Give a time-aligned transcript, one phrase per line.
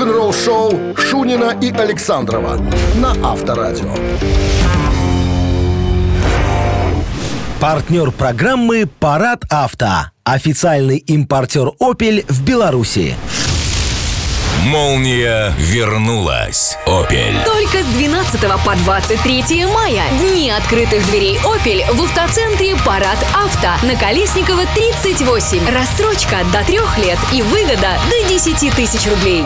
[0.00, 2.58] рок-н-ролл шоу Шунина и Александрова
[2.94, 3.92] на Авторадио.
[7.60, 10.10] Партнер программы «Парад авто».
[10.24, 13.14] Официальный импортер «Опель» в Беларуси.
[14.64, 16.78] Молния вернулась.
[16.86, 17.36] Опель.
[17.44, 20.04] Только с 12 по 23 мая.
[20.18, 25.68] Дни открытых дверей «Опель» в автоцентре «Парад Авто» на Колесникова 38.
[25.70, 29.44] Рассрочка до трех лет и выгода до 10 тысяч рублей.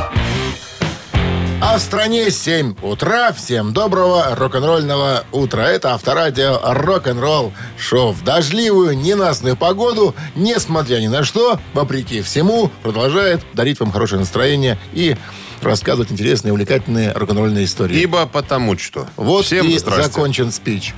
[1.60, 3.32] А в стране 7 утра.
[3.32, 5.62] Всем доброго рок-н-ролльного утра.
[5.62, 8.12] Это авторадио рок-н-ролл шоу.
[8.12, 14.78] В дождливую, ненастную погоду, несмотря ни на что, вопреки всему, продолжает дарить вам хорошее настроение
[14.92, 15.16] и
[15.64, 17.98] рассказывать интересные, увлекательные рок-н-ролльные истории.
[17.98, 19.06] Ибо потому что.
[19.16, 20.04] вот Всем и здрасте.
[20.04, 20.94] закончен спич.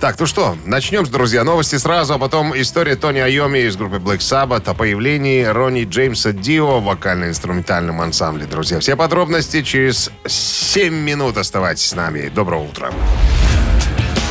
[0.00, 1.44] Так, ну что, начнем, друзья.
[1.44, 6.32] Новости сразу, а потом история Тони Айоми из группы Black Sabbath о появлении Ронни Джеймса
[6.32, 8.80] Дио в вокально-инструментальном ансамбле, друзья.
[8.80, 11.36] Все подробности через 7 минут.
[11.36, 12.30] Оставайтесь с нами.
[12.34, 12.90] Доброго утра.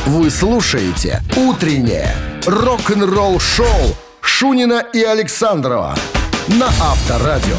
[0.06, 2.14] Вы слушаете «Утреннее
[2.44, 5.94] рок-н-ролл-шоу» Шунина и Александрова
[6.48, 7.56] на Авторадио.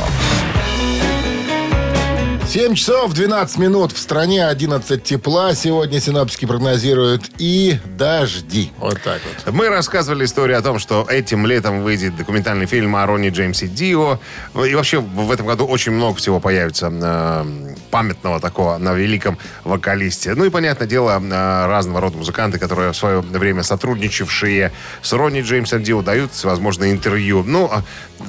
[2.55, 3.91] 7 часов 12 минут.
[3.91, 5.53] В стране 11 тепла.
[5.53, 8.71] Сегодня синоптики прогнозируют и дожди.
[8.77, 9.53] Вот так вот.
[9.53, 14.21] Мы рассказывали историю о том, что этим летом выйдет документальный фильм о Ронни Джеймсе Дио.
[14.53, 20.33] И вообще в этом году очень много всего появится э, памятного такого на великом вокалисте.
[20.33, 25.41] Ну и, понятное дело, э, разного рода музыканты, которые в свое время сотрудничавшие с Ронни
[25.41, 27.43] Джеймсом Дио, дают всевозможные интервью.
[27.45, 27.83] Ну, а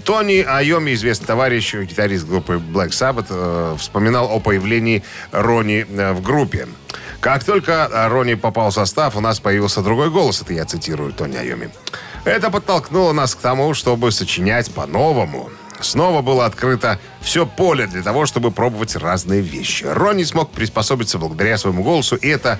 [0.04, 6.22] Тони Айоми, известный товарищ, гитарист группы Black Sabbath, э, вспоминал о появлении Ронни э, в
[6.22, 6.68] группе.
[7.20, 10.42] Как только э, Ронни попал в состав, у нас появился другой голос.
[10.42, 11.70] Это я цитирую Тони Айоми.
[12.24, 15.50] Это подтолкнуло нас к тому, чтобы сочинять по-новому.
[15.80, 19.84] Снова было открыто все поле для того, чтобы пробовать разные вещи.
[19.84, 22.58] Ронни смог приспособиться благодаря своему голосу, и это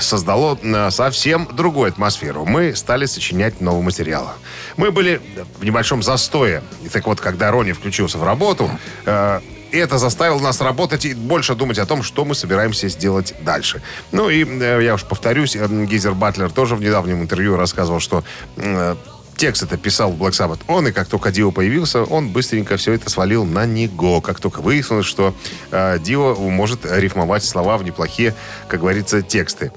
[0.00, 2.44] создало э, совсем другую атмосферу.
[2.44, 4.32] Мы стали сочинять новый материал.
[4.76, 5.20] Мы были
[5.58, 6.62] в небольшом застое.
[6.84, 8.70] И так вот, когда Ронни включился в работу,
[9.78, 13.82] это заставило нас работать и больше думать о том, что мы собираемся сделать дальше.
[14.12, 18.24] Ну и э, я уж повторюсь, э, Гизер Батлер тоже в недавнем интервью рассказывал, что
[18.56, 18.96] э,
[19.36, 22.92] текст это писал в Black Sabbath он, и как только Дио появился, он быстренько все
[22.92, 24.20] это свалил на него.
[24.20, 25.34] Как только выяснилось, что
[25.70, 28.34] э, Дио может рифмовать слова в неплохие,
[28.68, 29.72] как говорится, тексты.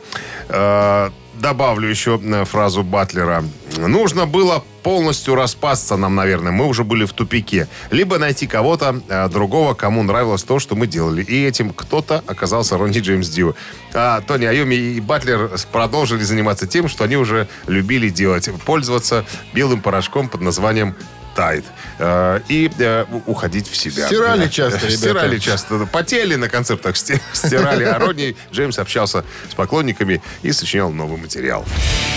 [0.48, 1.10] Э,
[1.40, 3.44] добавлю еще э, фразу Батлера.
[3.78, 6.52] Нужно было полностью распасться нам, наверное.
[6.52, 7.68] Мы уже были в тупике.
[7.92, 11.24] Либо найти кого-то э, другого, кому нравилось то, что мы делали.
[11.24, 13.54] И этим кто-то оказался Ронни Джеймс Дио.
[13.94, 18.50] А Тони Айоми и Батлер продолжили заниматься тем, что они уже любили делать.
[18.66, 20.96] Пользоваться белым порошком под названием
[21.40, 21.64] Тайд.
[22.00, 24.08] Э, и э, уходить в себя.
[24.08, 24.98] Стирали часто, ребята.
[24.98, 25.86] Стирали часто.
[25.86, 27.86] Потели на концертах, сти- стирали.
[27.86, 31.64] А Ронни Джеймс общался с поклонниками и сочинял новый материал.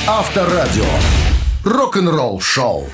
[0.09, 0.83] Авторадио.
[1.65, 2.91] Рок-н-ролл шоу.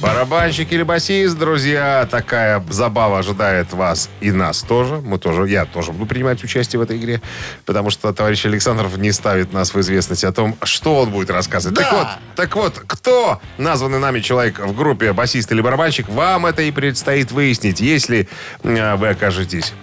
[0.00, 4.96] Барабанщик или басист, друзья, такая забава ожидает вас и нас тоже.
[4.96, 7.20] Мы тоже, я тоже буду принимать участие в этой игре,
[7.66, 11.78] потому что товарищ Александров не ставит нас в известность о том, что он будет рассказывать.
[11.78, 16.62] Так вот, так вот, кто названный нами человек в группе басист или барабанщик, вам это
[16.62, 18.26] и предстоит выяснить, если
[18.62, 19.74] э, вы окажетесь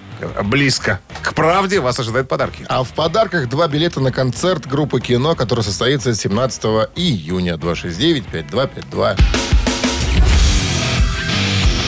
[0.44, 2.66] близко к правде, вас ожидают подарки.
[2.68, 6.64] А в подарках два билета на концерт группы кино, который состоится 17
[6.96, 7.54] июня.
[7.54, 9.67] 269-5252.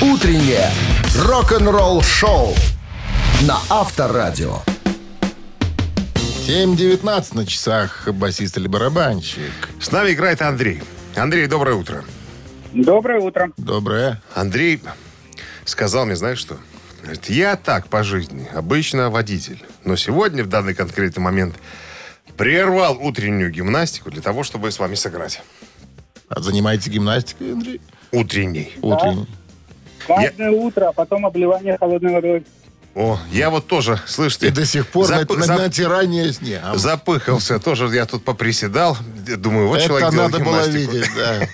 [0.02, 0.70] Утреннее
[1.14, 2.54] рок-н-ролл шоу
[3.46, 4.60] на Авторадио.
[6.48, 9.52] 7.19 на часах басист или барабанщик.
[9.82, 10.82] С нами играет Андрей.
[11.18, 12.06] Андрей, доброе утро.
[12.72, 13.52] Доброе утро.
[13.58, 14.22] Доброе.
[14.34, 14.82] Андрей
[15.66, 16.58] сказал мне, знаешь что?
[17.02, 19.62] Говорит, я так по жизни, обычно водитель.
[19.84, 21.56] Но сегодня, в данный конкретный момент,
[22.38, 25.42] прервал утреннюю гимнастику для того, чтобы с вами сыграть.
[26.30, 27.82] А занимаетесь гимнастикой, Андрей?
[28.14, 28.72] Утренний.
[28.82, 29.28] Утренний.
[30.16, 32.44] Каждое утро, а потом обливание холодной водой.
[32.96, 34.48] О, я вот тоже, слышите...
[34.48, 36.72] И до сих пор запы- на, на- зап- натирание снега.
[36.76, 37.60] запыхался.
[37.60, 38.98] Тоже я тут поприседал.
[39.38, 40.92] Думаю, вот человек Это делает надо было гимнастику.
[40.94, 41.48] видеть, да.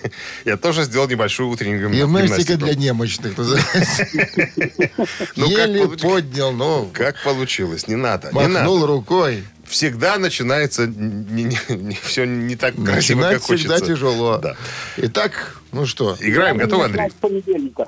[0.45, 2.65] Я тоже сделал небольшую утреннюю гим- Гимнастика гимнастику.
[2.65, 3.33] для немощных.
[5.35, 7.87] Ну, как Еле поднял, ну, Как получилось?
[7.87, 8.29] Не надо.
[8.31, 8.49] Не надо.
[8.53, 9.43] махнул рукой.
[9.65, 10.83] Всегда начинается
[12.03, 13.73] все не так красиво, как хочется.
[13.75, 14.37] всегда тяжело.
[14.37, 14.55] Да.
[14.97, 17.01] Итак, ну что, Играем, готовы, Андрей?
[17.03, 17.85] Начинать с понедельника.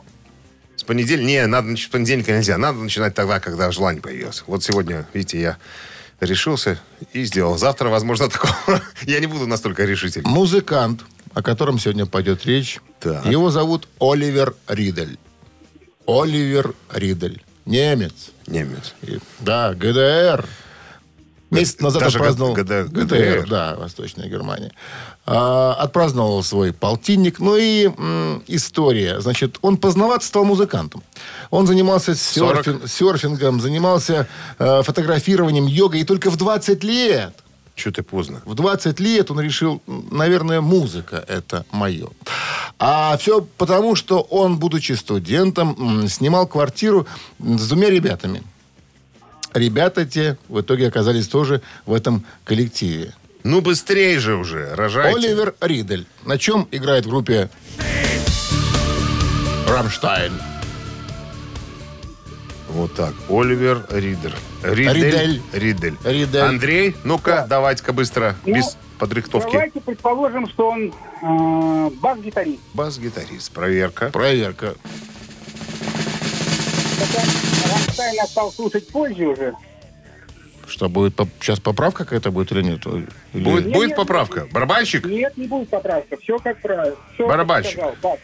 [0.88, 1.28] С понедельника?
[1.28, 2.58] Не, надо начать с понедельника нельзя.
[2.58, 4.42] Надо начинать тогда, когда желание появилось.
[4.48, 5.58] Вот сегодня, видите, я
[6.22, 6.80] решился
[7.12, 7.58] и сделал.
[7.58, 8.82] Завтра, возможно, такого.
[9.04, 10.32] Я не буду настолько решительным.
[10.32, 11.02] музыкант,
[11.34, 13.26] о котором сегодня пойдет речь, Так.
[13.26, 15.20] его зовут Оливер Ридель.
[16.08, 17.44] Оливер Ридель.
[17.66, 18.32] Немец.
[18.48, 18.94] Немец.
[19.02, 20.48] И- да, ГДР.
[21.50, 22.56] Месяц назад Даже отпраздновал...
[22.56, 23.48] ГД- ГДР, ГДР.
[23.50, 24.72] да, Восточная Германия.
[25.30, 27.40] А, отпраздновал свой полтинник.
[27.40, 29.20] Ну и м, история.
[29.20, 31.04] Значит, он поздновато стал музыкантом.
[31.50, 34.28] Он занимался серфин- серфингом, занимался
[34.58, 36.00] э, фотографированием, йогой.
[36.00, 37.34] И только в 20 лет
[37.76, 38.42] Че ты поздно?
[38.46, 42.08] в 20 лет он решил, наверное, музыка это мое.
[42.80, 47.06] А все потому, что он, будучи студентом, снимал квартиру
[47.40, 48.44] с двумя ребятами.
[49.54, 53.14] Ребята те в итоге оказались тоже в этом коллективе.
[53.44, 55.18] Ну, быстрее же уже, рожайте.
[55.18, 56.06] Оливер Ридель.
[56.26, 57.50] На чем играет в группе
[59.68, 60.34] Рамштайн?
[62.70, 63.14] Вот так.
[63.30, 64.34] Оливер Ридер.
[64.64, 64.94] Ридель.
[64.94, 65.42] Ридель.
[65.54, 65.96] Ридель.
[66.04, 66.42] Ридель.
[66.42, 69.54] Андрей, ну-ка, давайте-ка быстро, Ну, без подрихтовки.
[69.54, 72.60] Давайте предположим, что он э, бас-гитарист.
[72.74, 73.52] Бас-гитарист.
[73.52, 74.10] Проверка.
[74.10, 74.76] Проверка.
[77.72, 79.54] Рамштайн я стал слушать позже уже.
[80.68, 81.16] Что будет?
[81.40, 82.86] Сейчас поправка какая-то будет или нет?
[82.86, 84.48] Или- Будет, Не, будет не, поправка.
[84.52, 85.06] Барабанщик?
[85.06, 86.18] Нет, не будет поправка.
[86.22, 86.96] Все как правильно.
[87.14, 87.72] Все, как Барабанщик.
[87.74, 87.96] сказал.
[88.02, 88.20] Бас.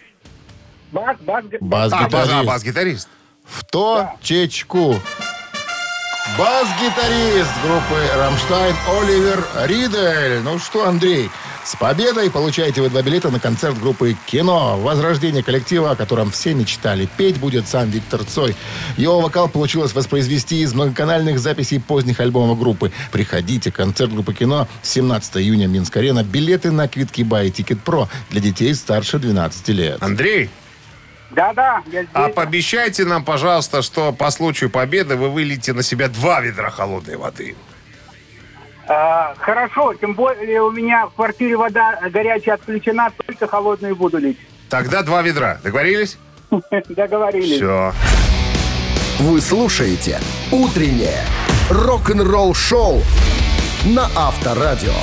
[0.91, 2.11] Бас, бас, А, Бас-гитарист.
[2.11, 3.09] бас- а, бас-гитарист.
[3.45, 4.95] В точечку.
[6.37, 10.39] Бас-гитарист группы «Рамштайн» Оливер Ридель.
[10.41, 11.29] Ну что, Андрей,
[11.65, 14.77] с победой получаете вы два билета на концерт группы «Кино».
[14.79, 17.07] Возрождение коллектива, о котором все мечтали.
[17.17, 18.55] Петь будет сам Виктор Цой.
[18.97, 22.91] Его вокал получилось воспроизвести из многоканальных записей поздних альбомов группы.
[23.13, 26.23] Приходите, концерт группы «Кино» 17 июня, Минск-арена.
[26.23, 30.03] Билеты на Kvitki.by, Ticketpro для детей старше 12 лет.
[30.03, 30.49] Андрей,
[31.31, 32.07] Да-да, я здесь.
[32.13, 37.15] а пообещайте нам, пожалуйста, что по случаю победы вы выльете на себя два ведра холодной
[37.15, 37.55] воды.
[38.87, 44.37] А, хорошо, тем более у меня в квартире вода горячая отключена, только холодную буду лить.
[44.69, 45.59] Тогда два ведра.
[45.63, 46.17] Договорились?
[46.89, 47.55] Договорились.
[47.57, 47.93] Все.
[49.19, 50.19] Вы слушаете
[50.51, 51.21] «Утреннее
[51.69, 53.01] рок-н-ролл-шоу»
[53.85, 54.93] на Авторадио.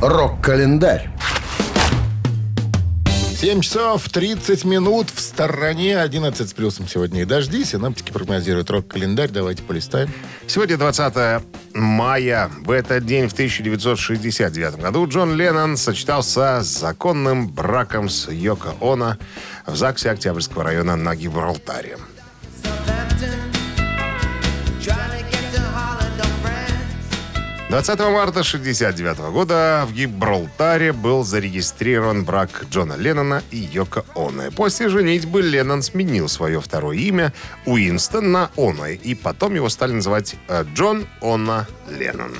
[0.00, 1.08] Рок-календарь.
[3.42, 7.64] 7 часов 30 минут в стороне 11 с плюсом сегодня и дожди.
[7.64, 9.30] Синаптики прогнозируют рок-календарь.
[9.30, 10.08] Давайте полистаем.
[10.46, 11.42] Сегодня 20
[11.74, 12.52] мая.
[12.60, 19.16] В этот день, в 1969 году, Джон Леннон сочетался с законным браком с Йоко Оно
[19.66, 21.98] в ЗАГСе Октябрьского района на Гибралтаре.
[27.72, 34.50] 20 марта 1969 года в Гибралтаре был зарегистрирован брак Джона Леннона и Йоко Оно.
[34.50, 37.32] После женитьбы Леннон сменил свое второе имя
[37.64, 41.64] Уинстон на Оно, и потом его стали называть э, Джон Оно
[41.96, 42.32] Леннон.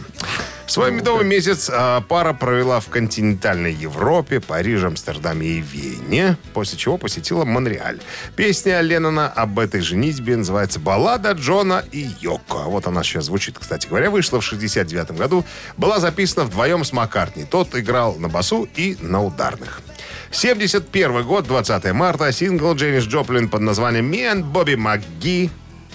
[0.66, 6.96] Свой медовый месяц а, пара провела в континентальной Европе, Париже, Амстердаме и Вене, после чего
[6.96, 8.00] посетила Монреаль.
[8.36, 12.64] Песня Леннона об этой женитьбе называется «Баллада Джона и Йоко».
[12.68, 14.10] Вот она сейчас звучит, кстати говоря.
[14.10, 15.44] Вышла в 69 году.
[15.76, 17.44] Была записана вдвоем с Маккартни.
[17.44, 19.82] Тот играл на басу и на ударных.
[20.30, 25.50] 71 год, 20 марта, сингл Дженнис Джоплин под названием «Me and Bobby McGee»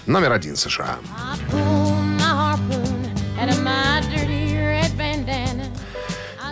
[0.06, 0.98] номер один США.
[3.50, 3.77] out of my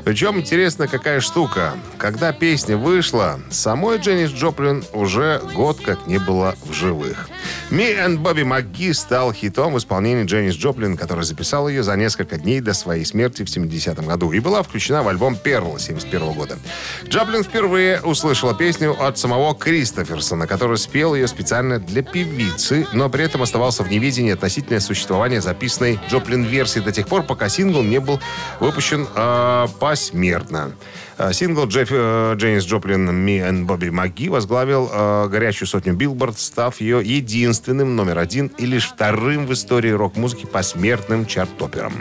[0.06, 1.74] Причем интересно, какая штука.
[1.98, 7.28] Когда песня вышла, самой Дженнис Джоплин уже год как не было в живых.
[7.72, 12.38] «Me and Bobby McGee» стал хитом в исполнении Дженнис Джоплин, который записал ее за несколько
[12.38, 16.60] дней до своей смерти в 70-м году и была включена в альбом «Перл» 71 года.
[17.08, 23.24] Джоплин впервые услышала песню от самого Кристоферсона, который спел ее специально для певицы, но при
[23.24, 28.20] этом оставался в неведении относительно существования записанной Джоплин-версии до тех пор, пока сингл не был
[28.60, 30.74] выпущен э, посмертно.
[31.18, 36.38] Э, Сингл Джефф, э, Дженнис Джоплин «Me and Bobby McGee» возглавил э, горячую сотню Билборд,
[36.38, 41.94] став ее единственным номер один и лишь вторым в истории рок-музыки посмертным чарт-топером.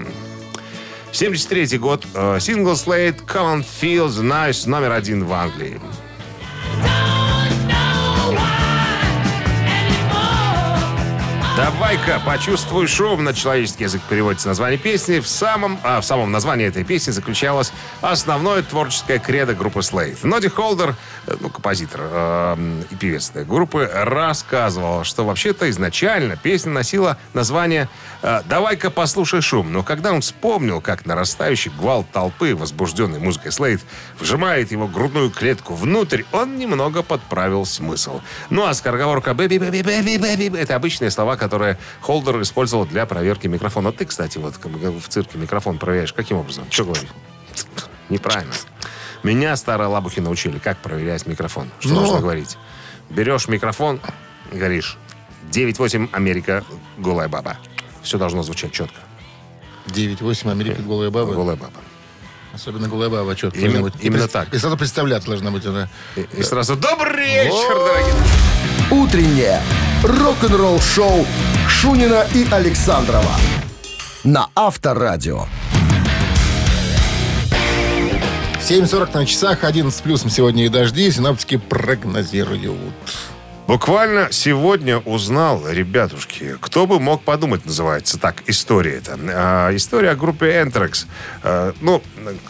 [1.13, 2.05] 73 год.
[2.15, 5.81] э, Сингл Slate «Come on Feel the Nice» номер один в Англии.
[11.57, 15.21] Давай-ка почувствуй шум на человеческий язык переводится название песни.
[15.21, 20.19] В самом, а, в самом названии этой песни заключалось основное творческое кредо группы Slade.
[20.25, 20.97] Ноди Холдер,
[21.29, 27.89] э, ну, композитор э, и певец этой группы, рассказывал, что вообще-то изначально песня носила название
[28.23, 29.73] э, «Давай-ка послушай шум».
[29.73, 33.81] Но когда он вспомнил, как нарастающий гвалт толпы, возбужденной музыкой Slade,
[34.19, 38.23] вжимает его грудную клетку внутрь, он немного подправил смысл.
[38.51, 43.47] Ну а скороговорка «бэби бэби бэби бэби» это обычные слова, которые Холдер использовал для проверки
[43.47, 43.93] микрофона.
[43.93, 46.13] Ты, кстати, вот в цирке микрофон проверяешь.
[46.13, 46.65] Каким образом?
[46.71, 47.09] Что говоришь?
[48.09, 48.53] Неправильно.
[49.23, 51.71] Меня старые лабухи научили, как проверять микрофон.
[51.81, 52.01] Что Ну?
[52.01, 52.57] нужно говорить?
[53.11, 54.01] Берешь микрофон,
[54.53, 54.97] говоришь
[55.51, 56.65] 9-8 Америка
[56.99, 57.57] голая баба.
[58.03, 58.97] Все должно звучать четко.
[59.89, 61.33] 9-8 Америка голая баба.
[61.35, 61.81] Голая баба.
[62.55, 63.37] Особенно голая баба.
[63.37, 64.53] Что Именно- именно так.
[64.55, 65.89] И сразу представляться должна быть она.
[66.17, 68.15] И, и сразу добрый вечер, дорогие.
[68.91, 69.61] Утреннее
[70.05, 71.27] рок-н-ролл-шоу
[71.67, 73.33] Шунина и Александрова
[74.23, 75.47] на Авторадио.
[78.61, 81.11] 7.40 на часах, 11 плюсом сегодня и дожди.
[81.11, 82.95] Синаптики прогнозируют.
[83.67, 89.19] Буквально сегодня узнал, ребятушки, кто бы мог подумать, называется так, история это.
[89.19, 91.07] А, история о группе Anthrax.
[91.43, 92.03] А, ну,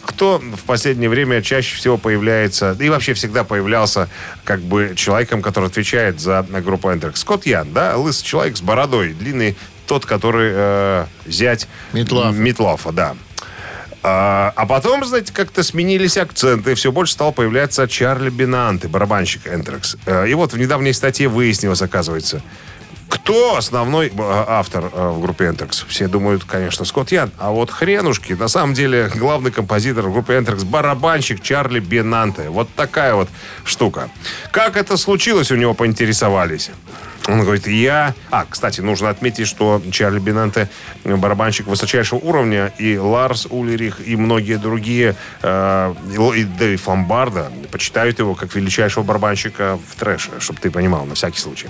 [0.05, 4.09] кто в последнее время чаще всего появляется, и вообще всегда появлялся
[4.43, 7.17] как бы человеком, который отвечает за группу Anthrax.
[7.17, 9.57] Скотт Ян, да, лысый человек с бородой, длинный,
[9.87, 12.37] тот, который э, зять Митлафа.
[12.37, 13.15] Митлафа, да.
[14.07, 16.75] А, а потом, знаете, как-то сменились акценты.
[16.75, 19.97] Все больше стал появляться Чарли Бинанте, барабанщик Энтрекс.
[20.29, 22.43] И вот в недавней статье выяснилось, оказывается,
[23.09, 25.85] кто основной э, автор э, в группе Энтрекс?
[25.89, 27.31] Все думают, конечно, Скотт Ян.
[27.39, 32.49] А вот хренушки, на самом деле, главный композитор в группе Энтрекс, барабанщик Чарли Бинанте.
[32.49, 33.29] Вот такая вот
[33.65, 34.11] штука.
[34.51, 36.71] Как это случилось, у него поинтересовались.
[37.27, 38.15] Он говорит, я...
[38.31, 40.69] А, кстати, нужно отметить, что Чарли Бинанте
[41.05, 48.19] барабанщик высочайшего уровня, и Ларс Улерих, и многие другие, э, и, и Дэви Фламбарда почитают
[48.19, 51.69] его как величайшего барабанщика в трэше, чтобы ты понимал, на всякий случай.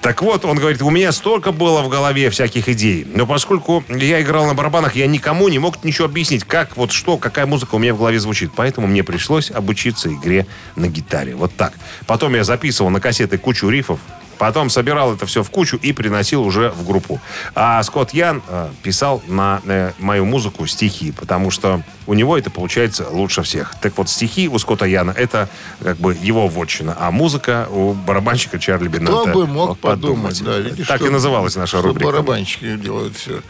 [0.00, 4.20] Так вот, он говорит, у меня столько было в голове всяких идей, но поскольку я
[4.20, 7.78] играл на барабанах, я никому не мог ничего объяснить, как, вот что, какая музыка у
[7.78, 8.50] меня в голове звучит.
[8.56, 11.34] Поэтому мне пришлось обучиться игре на гитаре.
[11.36, 11.72] Вот так.
[12.06, 14.00] Потом я записывал на кассеты кучу рифов,
[14.38, 17.20] Потом собирал это все в кучу и приносил уже в группу.
[17.54, 22.50] А Скотт Ян э, писал на э, мою музыку стихи, потому что у него это
[22.50, 23.74] получается лучше всех.
[23.80, 25.48] Так вот, стихи у Скотта Яна это
[25.82, 29.12] как бы его вотчина, а музыка у барабанщика Чарли Беннета.
[29.22, 30.42] Кто бы мог подумать.
[30.42, 32.06] Да, видишь, так что- и называлась наша что рубрика.
[32.12, 33.40] барабанщики делают все.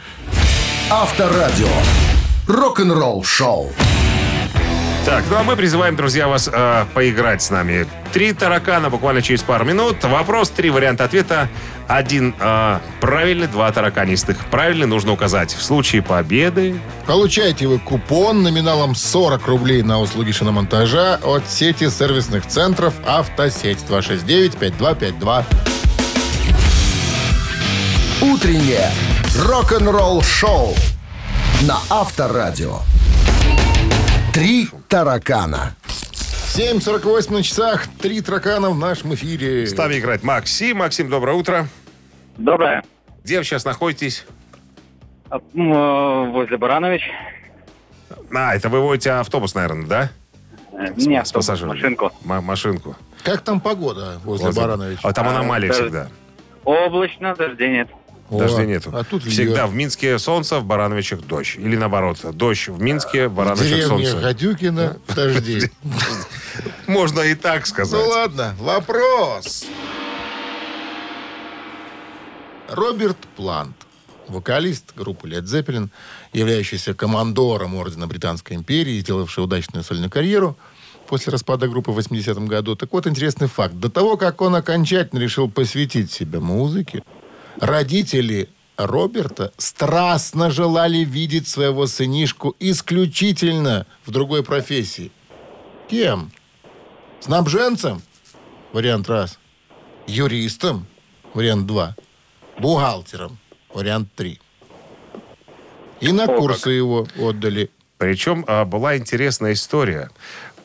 [0.89, 1.67] Авторадио.
[2.47, 3.71] Рок-н-ролл-шоу.
[5.05, 7.85] Так, ну а мы призываем, друзья, вас э, поиграть с нами.
[8.11, 10.03] Три таракана буквально через пару минут.
[10.03, 11.47] Вопрос, три варианта ответа.
[11.87, 14.43] Один э, правильный, два тараканистых.
[14.49, 15.53] Правильный нужно указать.
[15.53, 22.47] В случае победы Получаете вы купон номиналом 40 рублей на услуги шиномонтажа от сети сервисных
[22.47, 25.43] центров «Автосеть» 269-5252.
[28.21, 28.89] Утреннее
[29.37, 30.73] рок-н-ролл-шоу
[31.61, 32.79] на Авторадио.
[34.35, 35.75] Три таракана.
[35.87, 37.87] 7.48 на часах.
[38.01, 39.65] Три таракана в нашем эфире.
[39.65, 40.79] с нами играть Максим.
[40.79, 41.67] Максим, доброе утро.
[42.37, 42.83] Доброе.
[43.23, 44.25] Где вы сейчас находитесь?
[45.29, 45.41] А, э,
[46.31, 47.03] Возле Баранович.
[48.33, 50.09] А, это вы водите автобус, наверное, да?
[50.73, 51.75] Э, С- Нет, с пассажирами.
[51.75, 52.11] машинку.
[52.25, 52.97] М- машинку.
[53.23, 54.99] Как там погода возле Возле- Барановича?
[55.07, 55.73] А там А, аномалии да.
[55.73, 56.07] всегда.
[56.65, 57.87] Облачно, дождей нет.
[58.29, 58.89] О, Дождей нету.
[58.93, 59.69] А тут Всегда льет.
[59.69, 61.57] в Минске солнце, в Барановичах дождь.
[61.57, 64.19] Или наоборот, дождь в Минске, в В Барановичах деревне солнце.
[64.19, 65.71] Гадюкина дожди.
[66.87, 68.07] Можно и так Ну сказать.
[68.07, 69.65] ладно, вопрос.
[72.69, 73.75] Роберт Плант,
[74.27, 75.89] вокалист группы Led Zeppelin,
[76.33, 80.57] являющийся командором Ордена Британской империи, сделавший удачную сольную карьеру
[81.07, 82.75] после распада группы в 80-м году.
[82.75, 83.75] Так вот, интересный факт.
[83.75, 87.03] До того, как он окончательно решил посвятить себя музыке,
[87.59, 95.11] родители Роберта страстно желали видеть своего сынишку исключительно в другой профессии.
[95.89, 96.31] Кем?
[97.21, 98.01] Снабженцем?
[98.73, 99.39] Вариант раз.
[100.07, 100.87] Юристом?
[101.33, 101.95] Вариант два.
[102.59, 103.37] Бухгалтером?
[103.73, 104.39] Вариант три.
[106.01, 107.71] И на курсы его отдали.
[107.97, 110.09] Причем а, была интересная история.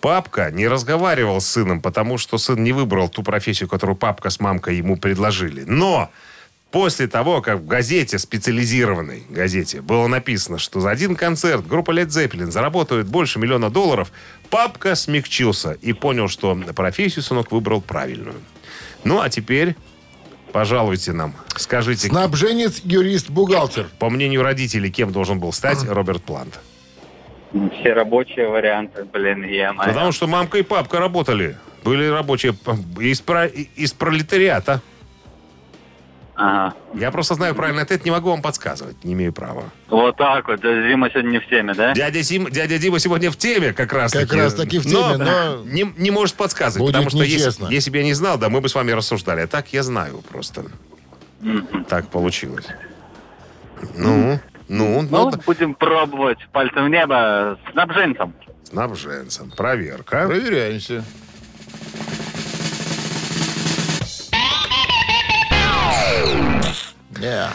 [0.01, 4.41] Папка не разговаривал с сыном, потому что сын не выбрал ту профессию, которую папка с
[4.41, 5.63] мамкой ему предложили.
[5.65, 6.11] Но
[6.71, 12.07] после того, как в газете, специализированной газете, было написано, что за один концерт группа Led
[12.09, 14.13] Zeppelin заработает больше миллиона долларов,
[14.51, 18.37] папка смягчился и понял, что профессию сынок выбрал правильную.
[19.05, 19.77] Ну, а теперь
[20.53, 21.35] пожалуйте нам.
[21.57, 23.89] Скажите, Снабженец, юрист, бухгалтер.
[23.99, 26.61] по мнению родителей, кем должен был стать Роберт Плант?
[27.81, 31.57] Все рабочие варианты, блин, я Потому что мамка и папка работали.
[31.83, 32.55] Были рабочие
[33.01, 34.83] из, про- из пролетариата.
[36.43, 36.75] Ага.
[36.95, 39.65] Я просто знаю правильный ответ, не могу вам подсказывать, не имею права.
[39.89, 40.63] Вот так вот.
[40.63, 41.93] Дима сегодня не в теме, да?
[41.93, 45.57] Дядя, Сим, дядя Дима сегодня в теме как раз Как раз таки в теме, но-
[45.67, 47.67] не, не может подсказывать, Будет потому что если, нечестно.
[47.69, 49.43] если бы я не знал, да, мы бы с вами рассуждали.
[49.43, 50.65] А так я знаю просто.
[51.89, 52.67] Так получилось.
[53.97, 55.39] Ну, ну, Ну, ну, да.
[55.45, 58.35] будем пробовать пальцем в небо с снабженцем.
[58.65, 59.51] снабженцем.
[59.51, 60.27] Проверка.
[60.27, 61.05] Проверяемся.
[67.21, 67.47] Не.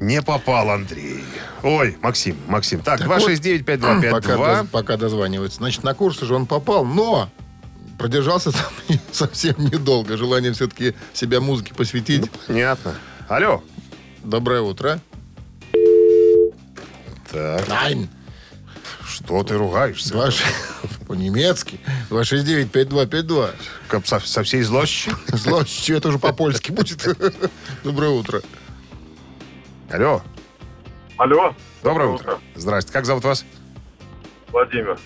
[0.00, 1.24] Не попал Андрей.
[1.62, 2.80] Ой, Максим, Максим.
[2.80, 4.10] Так, Так вот, 269-5252.
[4.10, 5.58] Пока, доз- пока дозванивается.
[5.58, 7.30] Значит, на курсы же он попал, но
[7.98, 8.72] продержался там
[9.12, 10.16] совсем недолго.
[10.16, 12.30] Желание все-таки себя музыке посвятить.
[12.46, 12.94] Понятно.
[13.28, 13.62] Алло.
[14.22, 15.00] Доброе утро.
[17.30, 18.08] Так, Найн.
[19.06, 20.10] что ты ругаешься?
[20.12, 20.44] Два ш-
[21.06, 21.80] По-немецки.
[22.10, 23.50] 269-5252.
[23.88, 25.16] Как Со, со всей злостью?
[25.28, 27.06] Злость, это уже по-польски будет.
[27.82, 28.42] Доброе утро.
[29.94, 30.22] Алло.
[31.18, 32.38] Алло, Доброе утро.
[32.56, 32.92] Здрасте.
[32.92, 33.44] Как зовут вас?
[34.50, 34.98] Владимир.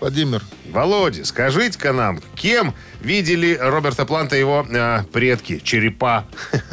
[0.00, 0.42] Владимир.
[0.70, 6.26] Володя, скажите-ка нам, кем видели Роберта Планта его э, предки, черепа?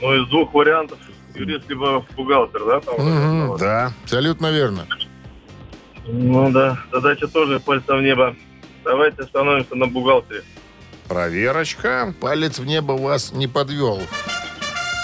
[0.00, 0.98] Ну, из двух вариантов.
[1.34, 2.80] Юрист либо бухгалтер, да?
[2.80, 3.56] Там.
[3.56, 3.92] Да.
[4.02, 4.86] Абсолютно верно.
[6.04, 8.36] Ну да, задача тоже пальца в небо.
[8.84, 10.42] Давайте остановимся на бухгалтере.
[11.08, 12.12] Проверочка.
[12.20, 14.02] Палец в небо вас не подвел.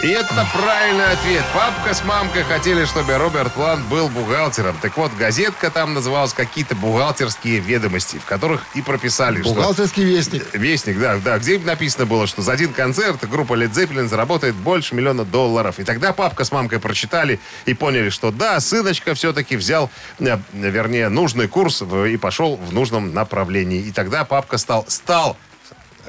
[0.03, 1.45] И это правильный ответ.
[1.53, 4.75] Папка с мамкой хотели, чтобы Роберт Плант был бухгалтером.
[4.81, 9.53] Так вот, газетка там называлась «Какие-то бухгалтерские ведомости», в которых и прописали, что...
[9.53, 10.55] Бухгалтерский вестник.
[10.55, 14.95] Вестник, да, да, где написано было, что за один концерт группа Led Zeppelin заработает больше
[14.95, 15.79] миллиона долларов.
[15.79, 21.11] И тогда папка с мамкой прочитали и поняли, что да, сыночка все-таки взял, э, вернее,
[21.11, 23.83] нужный курс и пошел в нужном направлении.
[23.83, 25.37] И тогда папка стал, стал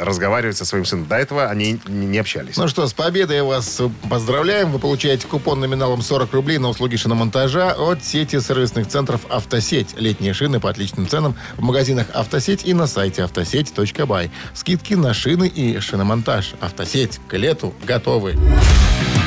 [0.02, 1.08] разговаривать со своим сыном.
[1.08, 2.58] До этого они не общались.
[2.58, 4.72] Ну что, с победой вас поздравляем.
[4.72, 9.96] Вы получаете купон номиналом 40 рублей на услуги шиномонтажа от сети сервисных центров «Автосеть».
[9.98, 14.32] Летние шины по отличным ценам в магазинах «Автосеть» и на сайте автосеть.бай.
[14.54, 16.54] Скидки на шины и шиномонтаж.
[16.60, 18.36] «Автосеть» к лету готовы.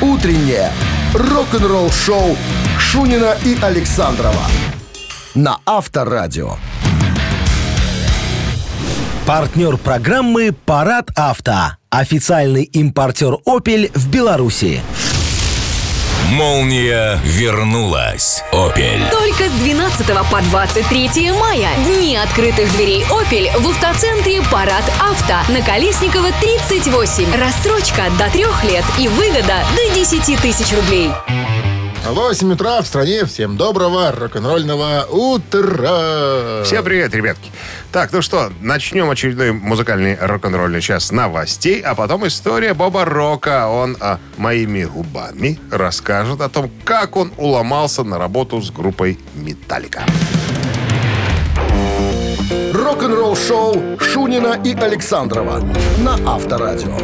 [0.01, 0.71] Утреннее
[1.13, 2.37] рок-н-ролл-шоу
[2.77, 4.45] Шунина и Александрова
[5.35, 6.57] на Авторадио.
[9.25, 11.77] Партнер программы «Парад авто».
[11.89, 14.81] Официальный импортер «Опель» в Беларуси.
[16.29, 18.43] Молния вернулась.
[18.51, 19.01] Опель.
[19.09, 21.69] Только с 12 по 23 мая.
[21.85, 27.35] Дни открытых дверей Opel в автоцентре Парад Авто на Колесникова 38.
[27.35, 31.09] Рассрочка до трех лет и выгода до 10 тысяч рублей.
[32.05, 33.25] 8 утра в стране.
[33.25, 36.63] Всем доброго рок-н-ролльного утра.
[36.63, 37.51] Всем привет, ребятки.
[37.91, 43.67] Так, ну что, начнем очередной музыкальный рок-н-ролльный час новостей, а потом история Боба Рока.
[43.67, 50.03] Он а, моими губами расскажет о том, как он уломался на работу с группой «Металлика».
[52.71, 55.59] Рок-н-ролл-шоу Шунина и Александрова
[55.97, 56.97] на Авторадио.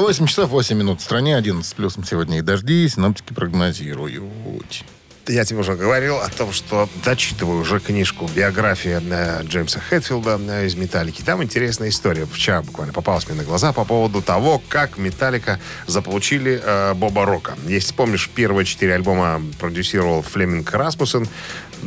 [0.00, 1.36] 8 часов 8 минут в стране.
[1.36, 2.88] 11 с плюсом сегодня и дожди.
[2.88, 4.84] Синоптики прогнозируют.
[5.28, 10.66] Я тебе уже говорил о том, что дочитываю уже книжку «Биография э, Джеймса Хэтфилда э,
[10.66, 11.20] из «Металлики».
[11.22, 12.26] Там интересная история.
[12.26, 17.56] Вчера буквально попалась мне на глаза по поводу того, как «Металлика» заполучили э, Боба Рока.
[17.66, 21.26] Если помнишь, первые четыре альбома продюсировал Флеминг Расмуссен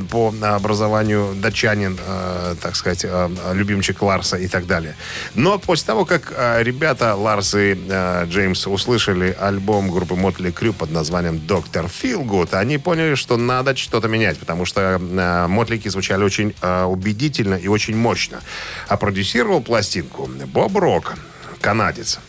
[0.10, 4.96] по образованию датчанин, э, так сказать, э, любимчик Ларса и так далее.
[5.36, 10.74] Но после того, как э, ребята Ларс и э, Джеймс услышали альбом группы Мотли Крю
[10.74, 16.24] под названием «Доктор Филгуд», они поняли, что надо что-то менять, потому что э, Мотлики звучали
[16.24, 18.42] очень э, убедительно и очень мощно.
[18.88, 21.16] А продюсировал пластинку Боб Рок,
[21.62, 22.20] канадец.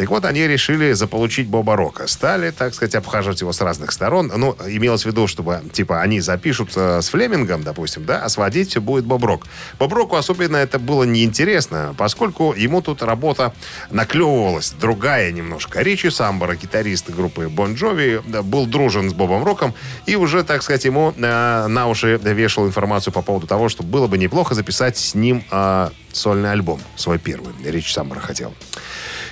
[0.00, 2.06] Так вот, они решили заполучить Боба Рока.
[2.06, 4.32] Стали, так сказать, обхаживать его с разных сторон.
[4.34, 8.70] Ну, имелось в виду, чтобы, типа, они запишут э, с Флемингом, допустим, да, а сводить
[8.70, 9.46] все будет Боб Рок.
[9.78, 13.52] Боб Року особенно это было неинтересно, поскольку ему тут работа
[13.90, 15.82] наклевывалась другая немножко.
[15.82, 19.74] Ричи Самбора, гитарист группы Бон Джови, был дружен с Бобом Роком
[20.06, 24.06] и уже, так сказать, ему э, на уши вешал информацию по поводу того, что было
[24.06, 27.52] бы неплохо записать с ним э, сольный альбом, свой первый.
[27.62, 28.54] Ричи Самбора хотел.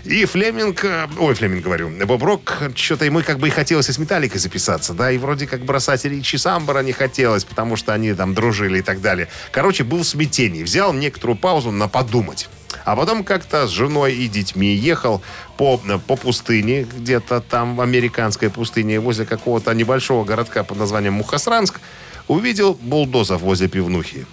[0.05, 3.93] И Флеминг, э, ой, Флеминг говорю, Боб Рок, что-то ему как бы и хотелось и
[3.93, 8.15] с Металликой записаться, да, и вроде как бросать Ричи Самбора не хотелось, потому что они
[8.15, 9.29] там дружили и так далее.
[9.51, 12.49] Короче, был в смятении, взял некоторую паузу на подумать.
[12.85, 15.21] А потом как-то с женой и детьми ехал
[15.57, 21.81] по, по пустыне, где-то там в американской пустыне, возле какого-то небольшого городка под названием Мухасранск,
[22.29, 24.27] увидел булдозов возле пивнухи.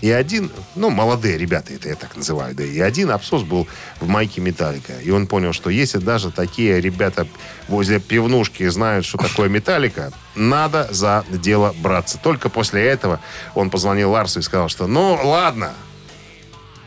[0.00, 3.66] И один, ну, молодые ребята, это я так называю, да, и один абсос был
[4.00, 4.92] в майке Металлика.
[5.00, 7.26] И он понял, что если даже такие ребята
[7.66, 12.18] возле пивнушки знают, что такое Металлика, надо за дело браться.
[12.22, 13.20] Только после этого
[13.54, 15.72] он позвонил Ларсу и сказал, что ну, ладно,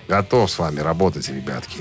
[0.08, 1.80] готов с вами работать, ребятки.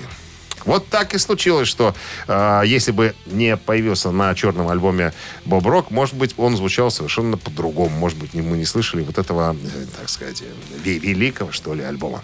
[0.67, 1.95] Вот так и случилось, что
[2.29, 5.13] э, если бы не появился на черном альбоме
[5.45, 7.91] Боб Рок, может быть, он звучал совершенно по-другому.
[7.97, 10.43] Может быть, мы не слышали вот этого, э, так сказать,
[10.85, 12.23] ве- великого, что ли, альбома.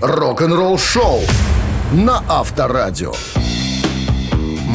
[0.00, 1.20] Рок-н-ролл шоу
[1.92, 3.12] на Авторадио.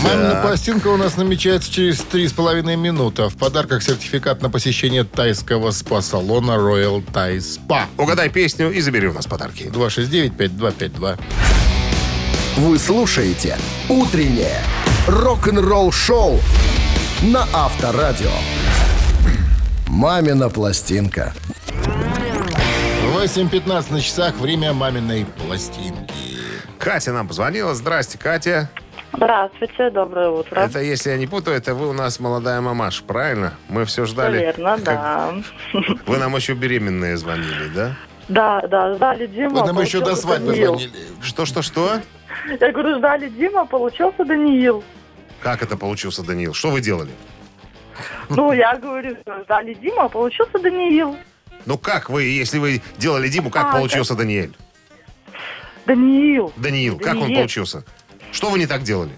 [0.06, 3.24] Мамина пластинка у нас намечается через три с половиной минуты.
[3.28, 7.86] В подарках сертификат на посещение тайского спа-салона Royal Thai Spa.
[7.98, 9.64] Угадай песню и забери у нас подарки.
[9.64, 11.20] 269-5252.
[12.58, 13.58] Вы слушаете
[13.90, 14.62] «Утреннее
[15.08, 16.40] рок-н-ролл шоу»
[17.24, 18.32] на Авторадио.
[19.88, 21.34] «Мамина пластинка».
[23.16, 24.36] 8.15 на часах.
[24.36, 26.14] Время маминой пластинки.
[26.78, 27.74] Катя нам позвонила.
[27.74, 28.70] Здрасте, Катя.
[29.16, 30.60] Здравствуйте, доброе утро.
[30.60, 33.54] Это, если я не путаю, это вы у нас молодая мамаш, правильно?
[33.70, 34.40] Мы все ждали.
[34.40, 35.34] Верно, Как- да.
[36.06, 37.96] Вы нам еще беременные звонили, да?
[38.28, 39.62] Да, да, ждали Дима.
[39.62, 40.74] Вы нам еще до свадьбы Даниил.
[40.80, 40.92] звонили.
[41.22, 42.02] Что, что, что?
[42.60, 44.84] Я говорю, ждали Дима, получился Даниил.
[45.42, 46.54] Как это получился, Даниил?
[46.54, 47.12] Что вы делали?
[48.30, 51.16] Ну, я говорю, что ждали Дима, получился Даниил.
[51.66, 54.56] Ну как вы, если вы делали Диму, как А, получился Даниэль?
[55.86, 56.52] Даниил.
[56.58, 57.84] Даниил, как он получился?
[58.36, 59.14] Что вы не так делали?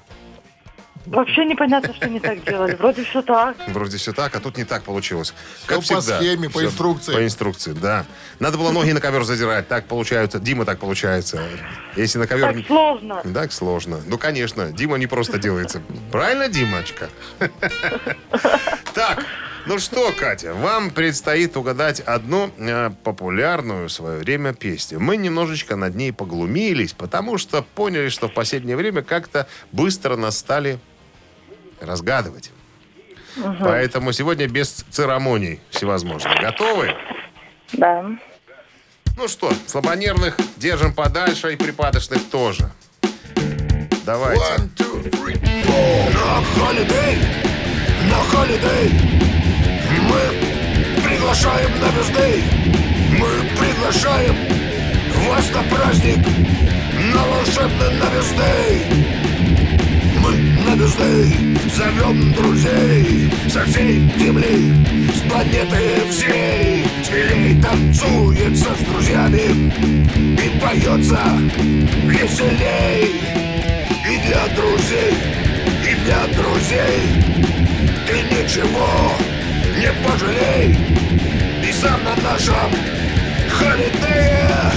[1.08, 2.76] Вообще непонятно, что не так делали.
[2.76, 3.56] Вроде все так.
[3.70, 5.34] Вроде все так, а тут не так получилось.
[5.66, 7.14] Всё по схеме, по Всё инструкции.
[7.14, 8.06] По инструкции, да.
[8.40, 9.68] Надо было ноги на ковер задирать.
[9.68, 10.38] Так получается.
[10.40, 11.42] Дима так получается.
[11.96, 12.54] Если на ковер...
[12.54, 13.24] Так сложно.
[13.34, 14.02] Так сложно.
[14.06, 14.72] Ну, конечно.
[14.72, 15.82] Дима не просто делается.
[16.12, 17.10] Правильно, Димочка?
[18.94, 19.26] Так,
[19.68, 25.00] ну что, Катя, вам предстоит угадать одну э, популярную в свое время песню.
[25.00, 30.38] Мы немножечко над ней поглумились, потому что поняли, что в последнее время как-то быстро нас
[30.38, 30.80] стали
[31.82, 32.52] разгадывать.
[33.60, 36.42] Поэтому сегодня без церемоний всевозможных.
[36.42, 36.96] Готовы?
[37.74, 38.10] Да.
[39.18, 42.72] Ну что, слабонервных держим подальше и припадочных тоже.
[44.06, 44.42] Давайте.
[44.42, 45.38] One, two, three.
[46.14, 47.20] На холидей,
[48.10, 49.27] на холидей
[49.90, 52.44] Мы приглашаем на бездей
[53.12, 54.36] Мы приглашаем
[55.28, 56.20] вас на праздник
[57.14, 58.86] На волшебный на бездей
[60.22, 60.32] Мы
[60.66, 64.74] на бездей зовем друзей Со всей земли,
[65.16, 69.72] с планеты всей Смелей танцуется с друзьями
[70.16, 71.22] И поется
[72.06, 73.22] веселей.
[74.10, 75.14] И для друзей,
[75.84, 77.24] и для друзей
[78.08, 79.14] Ты ничего
[79.78, 80.76] не пожалей
[81.68, 82.72] И сам на нашем
[83.52, 84.72] холидее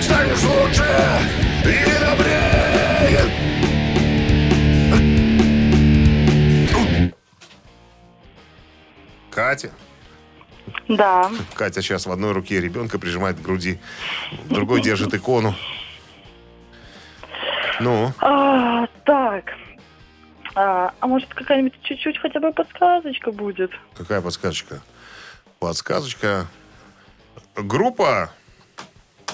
[0.00, 0.84] Станешь лучше
[1.64, 2.40] и добрее
[9.30, 9.70] Катя.
[10.88, 11.30] Да.
[11.54, 13.78] Катя сейчас в одной руке ребенка прижимает к груди,
[14.46, 15.54] в другой держит икону.
[17.80, 19.44] Ну, А, так.
[20.54, 23.70] А, а может какая-нибудь чуть-чуть хотя бы подсказочка будет?
[23.94, 24.80] какая подсказочка?
[25.58, 26.46] Подсказочка.
[27.56, 28.30] Группа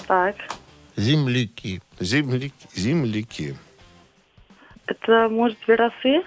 [0.07, 0.35] Так.
[0.95, 1.81] Земляки.
[1.99, 2.53] земляки.
[2.75, 3.55] земляки.
[4.85, 6.23] Это может веросы?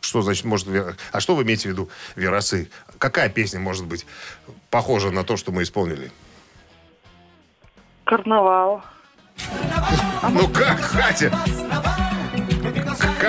[0.00, 0.66] Что значит может...
[0.66, 2.70] вер- А что вы имеете в виду, веросы?
[2.98, 4.06] Какая песня может быть
[4.70, 6.10] похожа на то, что мы исполнили?
[8.04, 8.82] Карнавал.
[10.30, 11.32] Ну как, Катя?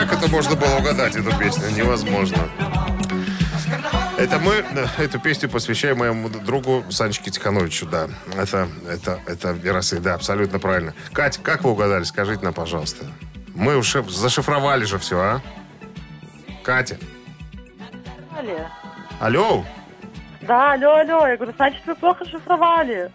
[0.02, 1.70] Как это можно было угадать, эту песню?
[1.72, 2.38] Невозможно.
[4.18, 8.08] Это мы э, эту песню посвящаем моему другу Санечке Тихановичу, да.
[8.36, 10.94] Это, это, это Веросы, да, абсолютно правильно.
[11.12, 12.04] Катя, как вы угадали?
[12.04, 13.06] Скажите нам, пожалуйста.
[13.56, 15.42] Мы уже зашифровали же все, а?
[16.64, 16.98] Катя.
[18.38, 18.68] Алле.
[19.20, 19.66] Алло?
[20.42, 21.28] Да, алло, алло.
[21.28, 23.12] Я говорю, значит, вы плохо шифровали.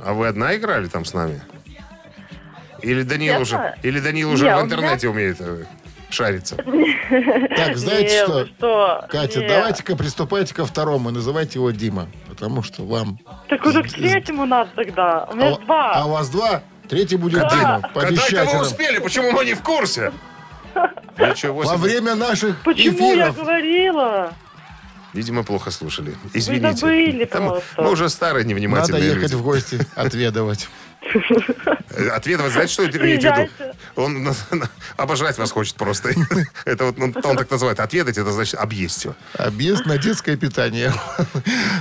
[0.00, 1.40] А вы одна играли там с нами?
[2.82, 3.58] Или Данил Честно?
[3.58, 5.38] уже, или Данил уже Не, в у меня- интернете умеет
[6.12, 6.56] шариться?
[6.56, 8.32] Так, знаете Не, что?
[8.32, 9.04] вы что?
[9.08, 12.08] Катя, давайте-ка приступайте ко второму и называйте его Дима.
[12.28, 13.18] Потому что вам...
[13.48, 15.26] Так уже к третьему надо тогда.
[15.30, 15.92] У меня А, два.
[15.94, 16.62] а у вас два?
[16.88, 17.48] Третий будет Да.
[17.50, 17.90] Дима.
[17.94, 18.98] Когда это вы успели?
[18.98, 20.12] Почему мы не в курсе?
[21.18, 24.32] Ничего Во время наших Почему я говорила?
[25.12, 26.14] Видимо, плохо слушали.
[26.34, 26.76] Извините.
[26.76, 27.82] забыли Там просто.
[27.82, 29.34] Мы уже старые, Надо невнимательные ехать люди.
[29.34, 30.68] в гости, отведывать.
[31.90, 33.50] Э, Ответывать, знаете, что это имеет в виду?
[33.96, 34.34] Он
[34.96, 36.10] обожрать вас хочет просто.
[36.64, 37.80] Это вот ну, он так называет.
[37.80, 39.14] Отведать, это значит объесть все.
[39.34, 40.92] Объезд на детское питание.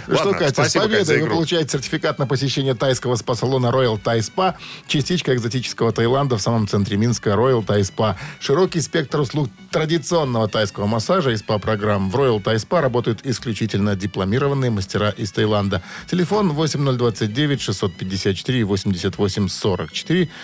[0.07, 4.55] Что, Катя, с победой вы получаете сертификат на посещение тайского спа-салона Royal Thai Spa,
[4.87, 8.15] частичка экзотического Таиланда в самом центре Минска Royal Thai Spa.
[8.39, 12.09] Широкий спектр услуг традиционного тайского массажа и спа-программ.
[12.09, 15.81] В Royal Thai Spa работают исключительно дипломированные мастера из Таиланда.
[16.09, 19.98] Телефон 8029 654 88 44,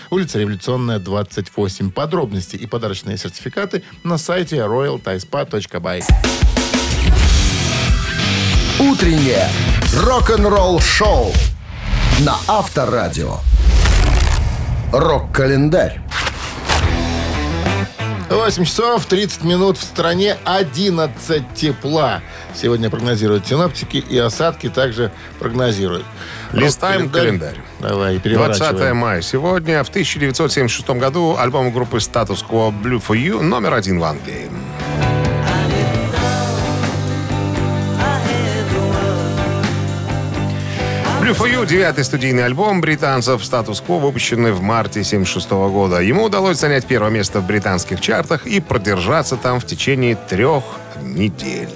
[0.10, 1.92] улица Революционная, 28.
[1.92, 6.04] Подробности и подарочные сертификаты на сайте royalthaispa.by.
[8.80, 9.50] Утреннее
[9.94, 11.32] рок-н-ролл шоу
[12.20, 13.38] на Авторадио.
[14.92, 16.02] Рок-календарь.
[18.30, 22.22] 8 часов 30 минут в стране 11 тепла.
[22.56, 26.06] Сегодня прогнозируют синоптики и осадки также прогнозируют.
[26.52, 27.56] Листаем Рок-календарь.
[27.56, 27.66] календарь.
[27.80, 28.98] Давай, 20 переворачиваем.
[28.98, 29.84] мая сегодня.
[29.84, 34.50] В 1976 году альбом группы Status Quo Blue for You номер один в Англии.
[41.34, 46.00] For You, девятый студийный альбом британцев Quo, выпущенный в марте 1976 года.
[46.00, 50.64] Ему удалось занять первое место в британских чартах и продержаться там в течение трех
[51.02, 51.70] недель.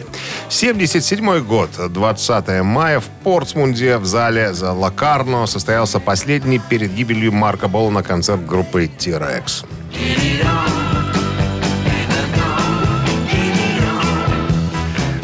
[0.49, 7.67] 77 год, 20 мая в Портсмунде в зале за Лакарно состоялся последний перед гибелью Марка
[7.67, 9.65] Болана концерт группы T-Rex.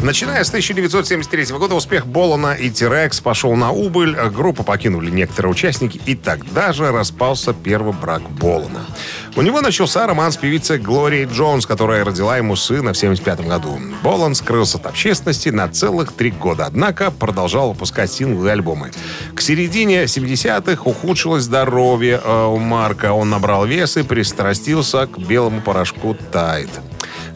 [0.06, 6.00] Начиная с 1973 года успех Болана и T-Rex пошел на убыль, группу покинули некоторые участники,
[6.06, 8.86] и тогда же распался первый брак Болана.
[9.34, 13.80] У него начался роман с певицей Глорией Джонс, которая родила ему сына в 1975 году.
[14.04, 18.92] Болан скрылся от общественности на целых три года, однако продолжал выпускать синглы и альбомы.
[19.34, 23.12] К середине 70-х ухудшилось здоровье э, у Марка.
[23.12, 26.70] Он набрал вес и пристрастился к белому порошку Тайд.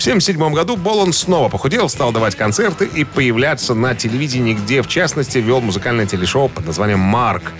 [0.01, 4.89] В 1977 году Болан снова похудел, стал давать концерты и появляться на телевидении, где, в
[4.89, 7.53] частности, вел музыкальное телешоу под названием «Марк»,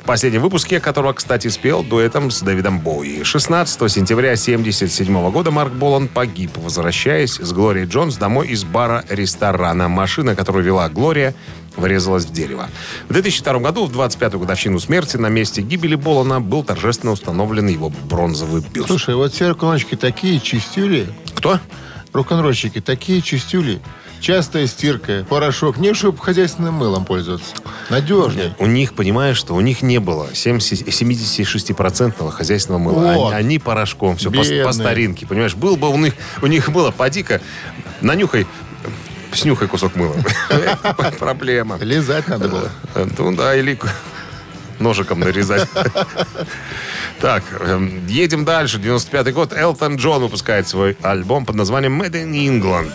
[0.00, 3.24] в последнем выпуске которого, кстати, спел дуэтом с Дэвидом Боуи.
[3.24, 9.88] 16 сентября 1977 года Марк Болан погиб, возвращаясь с Глорией Джонс домой из бара-ресторана.
[9.88, 11.34] Машина, которую вела Глория,
[11.76, 12.70] врезалась в дерево.
[13.08, 17.92] В 2002 году, в 25-ю годовщину смерти, на месте гибели Болана был торжественно установлен его
[18.08, 18.88] бронзовый бюст.
[18.88, 21.06] Слушай, вот рок-н-ролльщики такие чистюли.
[21.42, 21.58] Кто?
[22.12, 23.80] Рок-н-ролльщики такие чистюли.
[24.20, 25.76] Частая стирка, порошок.
[25.76, 27.56] Не чтобы хозяйственным мылом пользоваться.
[27.90, 28.54] Надежнее.
[28.60, 33.12] У них, понимаешь, что у них не было 70 76% хозяйственного мыла.
[33.14, 33.32] Вот.
[33.32, 35.26] Они, они порошком, все по, по старинке.
[35.26, 37.40] Понимаешь, был бы у них, у них было, поди-ка,
[38.00, 38.46] нанюхай,
[39.32, 40.14] снюхай кусок мыла.
[41.18, 41.76] Проблема.
[41.80, 42.70] Лизать надо было.
[43.18, 43.76] Ну да, или
[44.80, 45.68] ножиком нарезать.
[47.20, 48.78] Так, эм, едем дальше.
[48.78, 49.52] 95-й год.
[49.52, 52.92] Элтон Джон выпускает свой альбом под названием Made in England.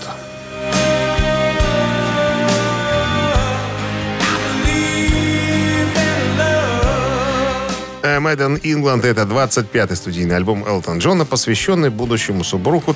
[8.03, 12.95] Э, Made in England это 25-й студийный альбом Элтон Джона, посвященный будущему супругу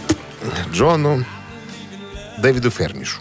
[0.73, 1.23] Джону
[2.39, 3.19] Дэвиду Фернишу.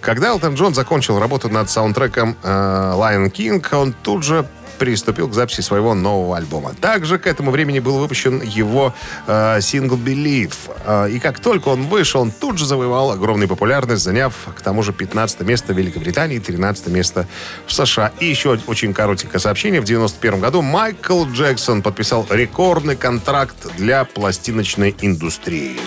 [0.00, 4.46] Когда Элтон Джон закончил работу над саундтреком э, Lion King, он тут же
[4.78, 6.74] приступил к записи своего нового альбома.
[6.80, 8.94] Также к этому времени был выпущен его
[9.26, 10.54] э, сингл Believe.
[10.84, 14.82] Э, и как только он вышел, он тут же завоевал огромную популярность, заняв к тому
[14.82, 17.26] же 15 место в Великобритании и 13 место
[17.66, 18.12] в США.
[18.20, 19.80] И еще очень коротенькое сообщение.
[19.80, 25.78] В 91 году Майкл Джексон подписал рекордный контракт для пластиночной индустрии.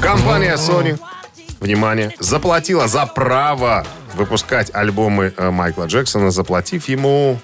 [0.00, 0.98] Компания Sony,
[1.60, 7.38] внимание, заплатила за право выпускать альбомы э, Майкла Джексона, заплатив ему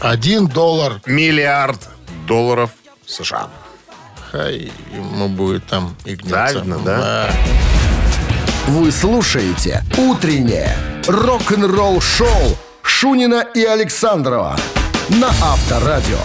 [0.00, 1.00] Один доллар.
[1.06, 1.88] миллиард
[2.26, 2.70] долларов
[3.06, 3.48] США.
[4.32, 6.30] Хай ему будет там и гнется.
[6.30, 7.30] Правильно, да?
[8.66, 10.74] Вы слушаете «Утреннее
[11.06, 14.56] рок-н-ролл-шоу» Шунина и Александрова
[15.10, 16.18] на Авторадио.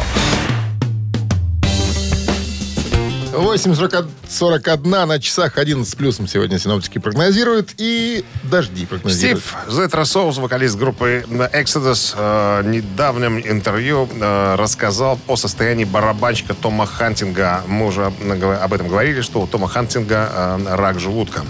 [3.39, 7.69] 8.41 на часах 11 с плюсом сегодня синоптики прогнозируют.
[7.77, 9.43] И дожди прогнозируют.
[9.43, 16.85] Стив Зетра Соус, вокалист группы Exodus, э, недавнем интервью э, рассказал о состоянии барабанщика Тома
[16.85, 17.63] Хантинга.
[17.67, 21.45] Мы уже об этом говорили, что у Тома Хантинга э, рак желудка.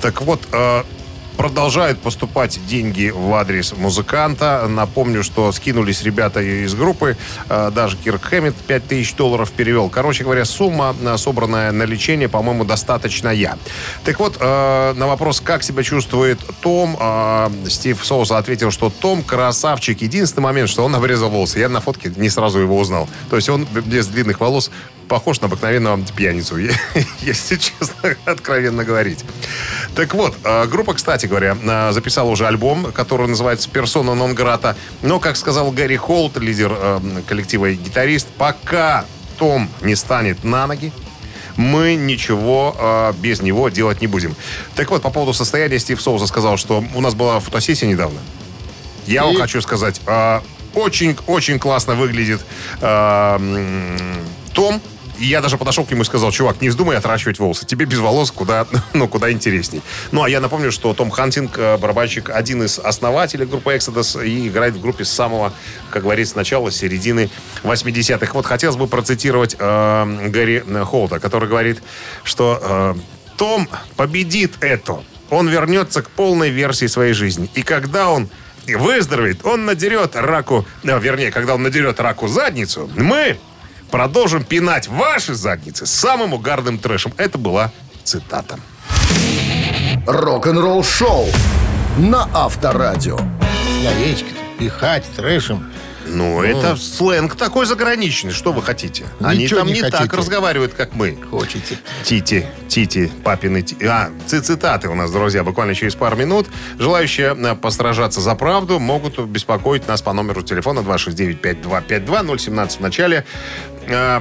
[0.00, 0.82] Так вот, э,
[1.36, 4.66] продолжают поступать деньги в адрес музыканта.
[4.68, 7.16] Напомню, что скинулись ребята из группы.
[7.48, 9.88] э, Даже Кирк Хэммит 5000 долларов перевел.
[9.88, 13.58] Короче говоря, сумма, э, собранная на лечение, по-моему, достаточная.
[14.04, 16.96] Так вот, э, на вопрос, как себя чувствует Том,
[17.68, 20.00] Стив Соуса ответил, что Том красавчик.
[20.00, 21.58] Единственный момент, что он обрезал волосы.
[21.58, 23.08] Я на фотке не сразу его узнал.
[23.30, 24.70] То есть он без длинных волос
[25.08, 26.56] похож на обыкновенного пьяницу,
[27.20, 29.24] если честно, откровенно говорить.
[29.94, 34.76] Так вот, э, группа, кстати говоря, э, записала уже альбом, который называется «Персона нон грата».
[35.02, 39.04] Но, как сказал Гэри Холт, лидер э, коллектива и гитарист, пока
[39.38, 40.92] Том не станет на ноги,
[41.56, 44.36] мы ничего э, без него делать не будем.
[44.74, 48.18] Так вот, по поводу состояния Стив Соуза сказал, что у нас была фотосессия недавно.
[49.06, 49.38] Я вам И?
[49.38, 50.40] хочу сказать, э,
[50.74, 52.44] очень-очень классно выглядит
[52.80, 53.38] э,
[54.52, 54.80] Том.
[55.18, 57.66] И я даже подошел к нему и сказал, чувак, не вздумай отращивать волосы.
[57.66, 59.82] Тебе без волос куда, ну, куда интересней.
[60.12, 64.48] Ну, а я напомню, что Том Хантинг, э, барабанщик, один из основателей группы Exodus и
[64.48, 65.52] играет в группе с самого,
[65.90, 67.30] как говорится, начала, середины
[67.62, 68.32] 80-х.
[68.34, 71.82] Вот хотелось бы процитировать э, Гэри Холта, который говорит,
[72.24, 72.94] что э,
[73.36, 75.02] Том победит это.
[75.30, 77.50] Он вернется к полной версии своей жизни.
[77.54, 78.28] И когда он
[78.66, 83.38] выздоровеет, он надерет раку, э, вернее, когда он надерет раку задницу, мы
[83.90, 87.12] продолжим пинать ваши задницы самым угарным трэшем.
[87.16, 87.72] Это была
[88.04, 88.58] цитата.
[90.06, 91.26] Рок-н-ролл шоу
[91.98, 93.18] на Авторадио.
[93.80, 95.70] Словечки пихать трэшем.
[96.08, 98.32] Ну, это сленг такой заграничный.
[98.32, 99.04] Что вы хотите?
[99.20, 101.18] Они Ничего там не не, так разговаривают, как мы.
[101.30, 101.78] Хотите.
[102.04, 103.62] Тити, Тити, папины...
[103.62, 106.46] ти- А, ци- цитаты у нас, друзья, буквально через пару минут.
[106.78, 113.24] Желающие э, постражаться за правду могут беспокоить нас по номеру телефона 269-5252, 017 в начале.
[113.88, 114.20] Э,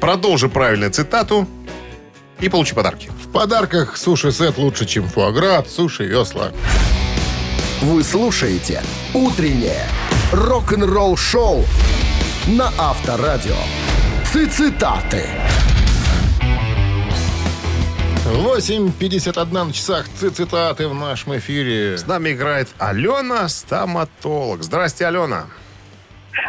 [0.00, 1.48] Продолжи правильную цитату
[2.38, 3.10] и получи подарки.
[3.24, 6.52] В подарках суши-сет лучше, чем фуагра от суши весла.
[7.80, 8.82] Вы слушаете
[9.14, 9.86] «Утреннее
[10.32, 11.64] рок-н-ролл-шоу»
[12.48, 13.56] на Авторадио.
[14.50, 15.24] Цитаты.
[18.26, 21.96] 8.51 на часах ци- цитаты в нашем эфире.
[21.96, 24.62] С нами играет Алена, стоматолог.
[24.62, 25.46] Здрасте, Алена.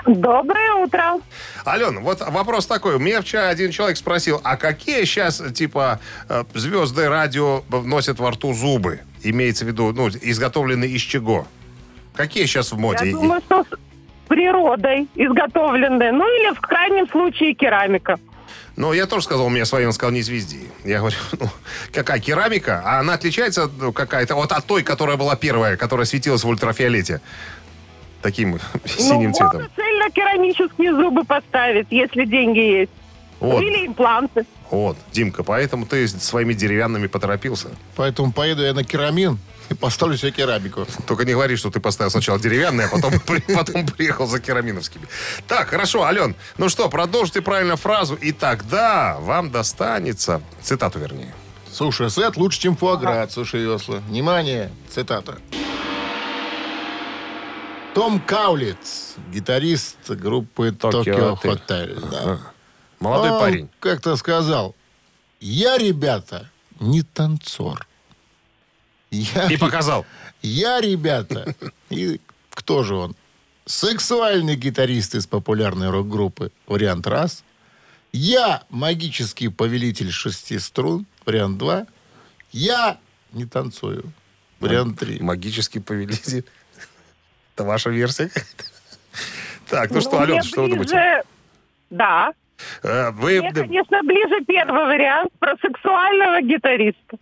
[0.05, 1.19] Доброе утро.
[1.63, 2.95] Алена, вот вопрос такой.
[2.95, 8.31] У меня вчера один человек спросил, а какие сейчас, типа, э, звезды радио носят во
[8.31, 9.01] рту зубы?
[9.23, 11.47] Имеется в виду, ну, изготовленные из чего?
[12.17, 13.05] Какие сейчас в моде?
[13.05, 13.67] Я думаю, что с
[14.27, 16.11] природой изготовленные.
[16.11, 18.19] Ну или в крайнем случае керамика.
[18.75, 20.67] Ну, я тоже сказал, у меня свои, он сказал, не звезди.
[20.83, 21.47] Я говорю, ну,
[21.91, 22.81] какая керамика?
[22.85, 27.21] А она отличается ну, какая-то вот от той, которая была первая, которая светилась в ультрафиолете.
[28.21, 29.61] Таким синим ну, цветом.
[29.61, 32.91] можно цельно-керамические зубы поставить, если деньги есть.
[33.39, 33.61] Вот.
[33.61, 34.45] Или импланты.
[34.71, 37.69] Вот, Димка, поэтому ты своими деревянными поторопился.
[37.95, 39.37] Поэтому поеду я на керамин
[39.69, 40.87] и поставлю себе керамику.
[41.05, 43.13] Только не говори, что ты поставил сначала деревянные, а потом,
[43.55, 45.07] потом приехал за кераминовскими.
[45.47, 51.33] Так, хорошо, Ален, ну что, продолжите правильно фразу, и тогда вам достанется, цитату вернее.
[51.71, 53.97] Суши-сет лучше, чем фуагра от суши весла.
[54.07, 55.37] Внимание, цитата.
[57.93, 61.39] Том Каулиц, гитарист группы Hotel.
[61.41, 62.09] Hotel.
[62.11, 62.39] да.
[62.99, 63.69] Молодой Он парень.
[63.79, 64.75] как-то сказал,
[65.39, 66.49] я, ребята,
[66.79, 67.87] не танцор.
[69.11, 70.05] Я, И показал.
[70.41, 71.55] я, ребята,
[71.89, 72.19] и
[72.51, 73.15] кто же он?
[73.65, 77.43] Сексуальный гитарист из популярной рок-группы, вариант раз.
[78.13, 81.85] Я магический повелитель шести струн, вариант два.
[82.51, 82.97] Я
[83.33, 84.11] не танцую,
[84.59, 85.19] вариант три.
[85.19, 86.45] Магический повелитель.
[87.55, 88.63] Это ваша версия какая-то?
[89.69, 90.93] Так, ну что, мне Ален, что вы думаете?
[90.93, 91.23] ближе-
[91.89, 92.33] Да.
[92.83, 97.17] Э, Вы Мне, конечно, ближе первый вариант про сексуального гитариста.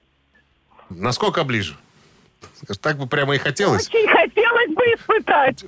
[0.90, 1.76] Насколько ближе?
[2.82, 3.88] Так бы прямо и хотелось.
[3.88, 5.64] Очень хотелось бы испытать.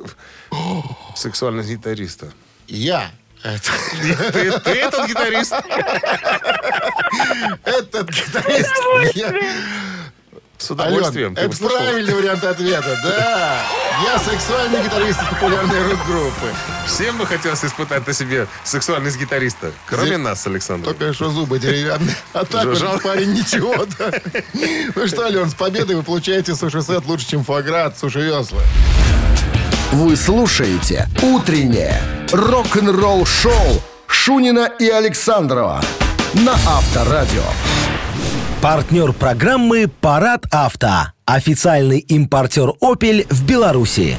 [1.15, 2.31] Сексуальность гитариста.
[2.67, 3.11] Я.
[3.43, 3.71] Это-
[4.31, 5.53] Ты, ты этот гитарист?
[7.65, 9.15] Этот гитарист.
[9.15, 9.33] я-
[10.57, 11.35] С удовольствием.
[11.37, 11.77] Ален, это услышал?
[11.77, 13.61] правильный вариант ответа, да.
[14.03, 16.47] Я сексуальный гитарист из популярной рок-группы.
[16.87, 19.71] Всем бы хотелось испытать на себе сексуальность гитариста.
[19.85, 20.85] Кроме Зе- нас, Александр.
[20.93, 22.15] Только что зубы деревянные.
[22.33, 24.11] А так вот, Жал- парень, ничего, да.
[24.95, 28.61] Ну что, Ален, с победой вы получаете суши-сет лучше, чем фуагра от суши весла.
[29.91, 35.81] Вы слушаете «Утреннее рок-н-ролл-шоу» Шунина и Александрова
[36.33, 37.43] на Авторадио.
[38.67, 41.13] Партнер программы «Парад авто».
[41.23, 44.17] Официальный импортер «Опель» в Беларуси.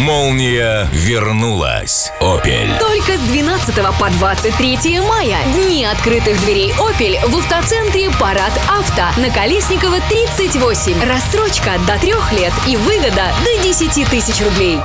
[0.00, 2.12] Молния вернулась.
[2.20, 2.68] Опель.
[2.78, 5.38] Только с 12 по 23 мая.
[5.54, 11.02] Дни открытых дверей «Опель» в автоцентре «Парад Авто» на Колесникова 38.
[11.02, 14.78] Рассрочка до трех лет и выгода до 10 тысяч рублей.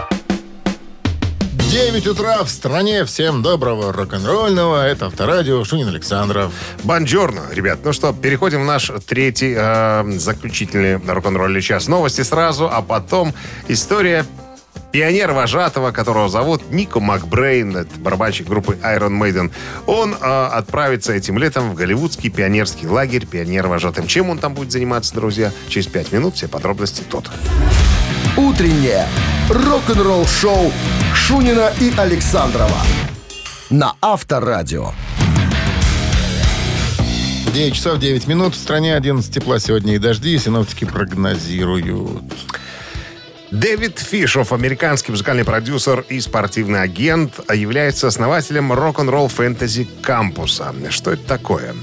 [1.75, 3.03] 9 утра в стране.
[3.03, 4.87] Всем доброго рок-н-ролльного.
[4.87, 5.61] Это Авторадио.
[5.65, 6.53] Шунин Александров.
[6.85, 7.79] Бонжорно, ребят.
[7.83, 11.89] Ну что, переходим в наш третий э, заключительный рок-н-ролльный час.
[11.89, 13.33] Новости сразу, а потом
[13.67, 14.25] история
[14.93, 19.51] пионер-вожатого, которого зовут Нико Макбрейн, это барабанщик группы Iron Maiden.
[19.85, 24.07] Он э, отправится этим летом в голливудский пионерский лагерь пионер-вожатым.
[24.07, 25.51] Чем он там будет заниматься, друзья?
[25.67, 27.29] Через пять минут все подробности тут.
[28.37, 29.07] «Утреннее
[29.49, 30.71] рок-н-ролл-шоу»
[31.13, 32.81] Шунина и Александрова
[33.69, 34.91] на Авторадио.
[37.53, 38.53] 9 часов 9 минут.
[38.53, 40.37] В стране 11 тепла сегодня и дожди.
[40.37, 42.25] Синоптики прогнозируют.
[43.51, 50.75] Дэвид Фишов, американский музыкальный продюсер и спортивный агент, является основателем рок-н-ролл фэнтези кампуса.
[50.89, 51.73] Что это такое?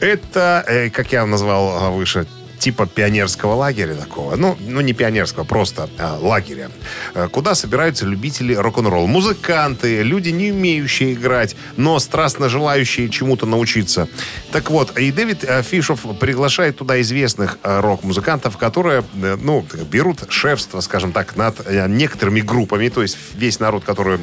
[0.00, 2.26] Это, э, как я назвал а, выше,
[2.60, 4.36] типа пионерского лагеря такого.
[4.36, 6.70] Ну, ну не пионерского, просто а, лагеря.
[7.14, 9.06] э, Куда собираются любители рок-н-ролл.
[9.06, 14.08] Музыканты, люди, не умеющие играть, но страстно желающие чему-то научиться.
[14.52, 20.80] Так вот, и Дэвид э, Фишов приглашает туда известных э, рок-музыкантов, которые, ну, берут шефство,
[20.80, 22.88] скажем так, над некоторыми группами.
[22.88, 24.18] То есть весь народ, который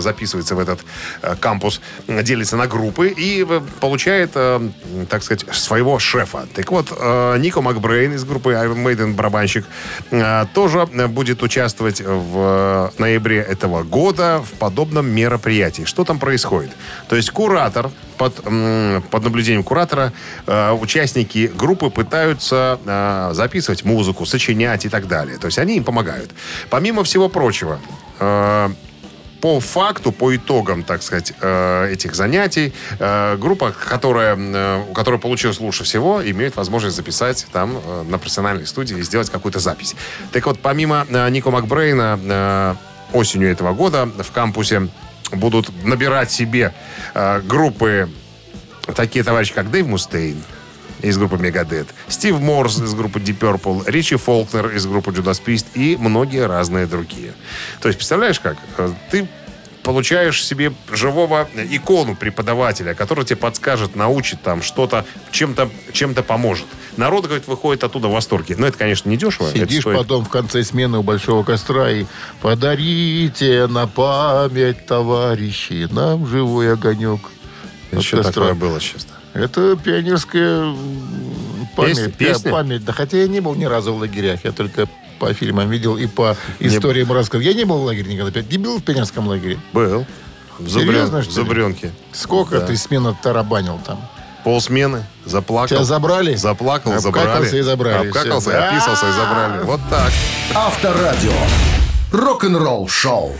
[0.00, 0.80] записывается в этот
[1.40, 3.46] кампус, делится на группы и
[3.80, 6.46] получает, так сказать, своего шефа.
[6.54, 9.64] Так вот, Нико Макбрейн из группы Iron Maiden, барабанщик,
[10.10, 15.84] э, тоже будет участвовать в ноябре этого года в подобном мероприятии.
[15.84, 16.70] Что там происходит?
[17.08, 20.12] То есть куратор, под, под наблюдением куратора,
[20.46, 25.38] э, участники группы пытаются э, записывать музыку, сочинять и так далее.
[25.38, 26.30] То есть они им помогают.
[26.70, 27.78] Помимо всего прочего,
[29.42, 35.18] по факту, по итогам, так сказать, э, этих занятий, э, группа, которая, э, у которой
[35.18, 39.96] получилось лучше всего, имеет возможность записать там на профессиональной студии и сделать какую-то запись.
[40.32, 42.76] Так вот, помимо Нико Макбрейна,
[43.12, 44.88] осенью этого года в кампусе
[45.32, 46.72] будут набирать себе
[47.44, 48.08] группы
[48.94, 50.40] такие товарищи, как Дэйв Мустейн,
[51.02, 55.66] из группы Megadeth, Стив Морс из группы Deep Purple, Ричи Фолкнер из группы Judas Priest
[55.74, 57.34] и многие разные другие.
[57.80, 58.56] То есть, представляешь как?
[58.78, 59.28] Э, Ты
[59.82, 66.66] получаешь себе живого икону преподавателя, который тебе подскажет, научит там что-то, чем-то чем поможет.
[66.96, 68.54] Народ, говорит, выходит оттуда в восторге.
[68.56, 69.50] Но это, конечно, не дешево.
[69.50, 72.04] Сидишь стоит- потом в конце смены у большого костра и
[72.40, 77.20] подарите на память, товарищи, нам живой огонек.
[78.22, 78.22] костра.
[78.22, 79.14] такое было, честно?
[79.34, 80.74] Это пионерская
[81.76, 81.96] память.
[81.96, 82.50] Песня- песня?
[82.52, 82.84] память.
[82.84, 84.40] Да хотя я не был ни разу в лагерях.
[84.44, 84.86] Я только
[85.18, 87.46] по фильмам видел и по историям рассказывал.
[87.48, 88.42] Я не был в лагере никогда.
[88.42, 89.58] Ты был в пионерском лагере?
[89.72, 90.04] Был.
[90.58, 91.28] В, Серьезно, Зубрен- что ли?
[91.28, 91.92] в Зубренке.
[92.12, 92.66] Сколько Да.
[92.66, 94.00] ты смен тарабанил там?
[94.44, 95.04] Полсмены.
[95.24, 95.68] Заплакал.
[95.76, 96.34] Тебя забрали?
[96.34, 97.58] Заплакал, Обкакался забрали.
[97.58, 98.08] и забрали.
[98.08, 99.62] Обкакался, описался и забрали.
[99.64, 100.12] Вот так.
[100.54, 101.32] Авторадио.
[102.12, 103.32] Рок-н-ролл шоу.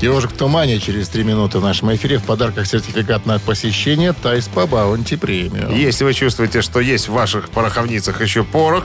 [0.00, 2.18] Ежик в тумане через три минуты в нашем эфире.
[2.18, 5.74] В подарках сертификат на посещение Тайс по Баунти премиум.
[5.74, 8.84] Если вы чувствуете, что есть в ваших пороховницах еще порох,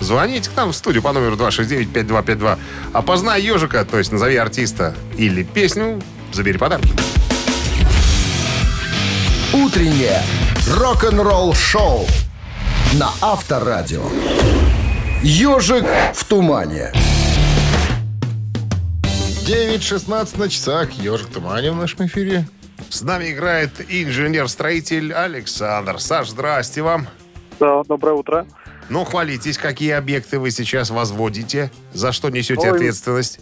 [0.00, 2.58] звоните к нам в студию по номеру 269-5252.
[2.92, 6.92] Опознай ежика, то есть назови артиста или песню, забери подарки.
[9.52, 10.20] Утреннее
[10.68, 12.08] рок-н-ролл шоу
[12.94, 14.02] на Авторадио.
[15.22, 16.92] Ежик в тумане.
[19.44, 20.90] 9.16 на часах.
[20.92, 22.46] Ежик в тумане в нашем эфире.
[22.88, 26.00] С нами играет инженер-строитель Александр.
[26.00, 27.08] Саш, здрасте вам.
[27.60, 28.46] Да, доброе утро.
[28.88, 32.70] Ну, хвалитесь, какие объекты вы сейчас возводите, за что несете Ой.
[32.70, 33.40] ответственность.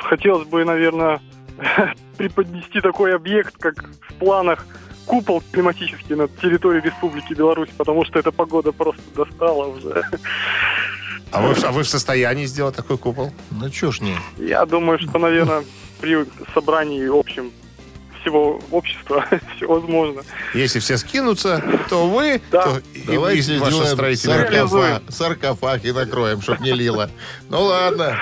[0.00, 1.22] Хотелось бы, наверное,
[2.18, 4.66] преподнести такой объект, как в планах
[5.06, 10.02] купол климатический над территорией Республики Беларусь, потому что эта погода просто достала уже.
[11.34, 13.32] А вы, а вы в состоянии сделать такой купол?
[13.50, 14.16] Ну, чё ж не.
[14.38, 15.64] Я думаю, что, наверное,
[16.00, 16.24] при
[16.54, 17.50] собрании общем
[18.20, 19.26] всего общества
[19.56, 20.22] все возможно.
[20.54, 22.62] Если все скинутся, то вы, Да.
[22.62, 23.72] то и- и Давайте ваши
[24.14, 24.16] сделаем
[24.68, 27.10] саркофаг, саркофаг и накроем, чтоб не лило.
[27.50, 28.16] Ну ладно.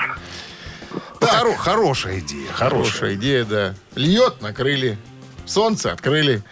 [1.21, 2.85] Ну, хоро- хорошая идея, хорошая.
[2.85, 3.75] Хорошая идея, да.
[3.95, 4.99] Льет, накрыли.
[5.45, 6.43] Солнце открыли.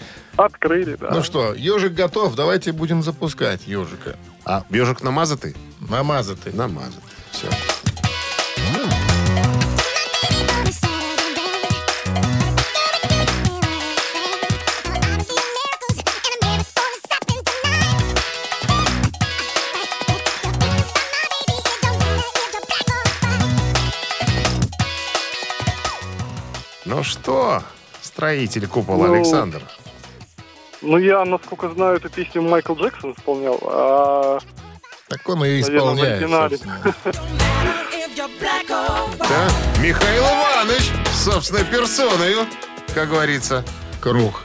[0.45, 1.11] Открыли, да.
[1.12, 2.34] Ну что, ежик готов.
[2.34, 4.16] Давайте будем запускать ежика.
[4.47, 5.55] А ежик намазатый?
[5.86, 6.55] Намазатый.
[6.55, 7.03] Намазатый.
[7.30, 7.49] Все.
[26.86, 27.62] Ну что,
[28.01, 29.62] строитель купола Ну, Александр?
[30.83, 34.39] Ну, я, насколько знаю, эту песню Майкл Джексон исполнял, а...
[35.09, 36.20] Так он и исполняет.
[39.18, 39.49] Да,
[39.83, 42.47] Михаил Иванович, собственной персоною,
[42.95, 43.64] как говорится.
[44.01, 44.45] Круг.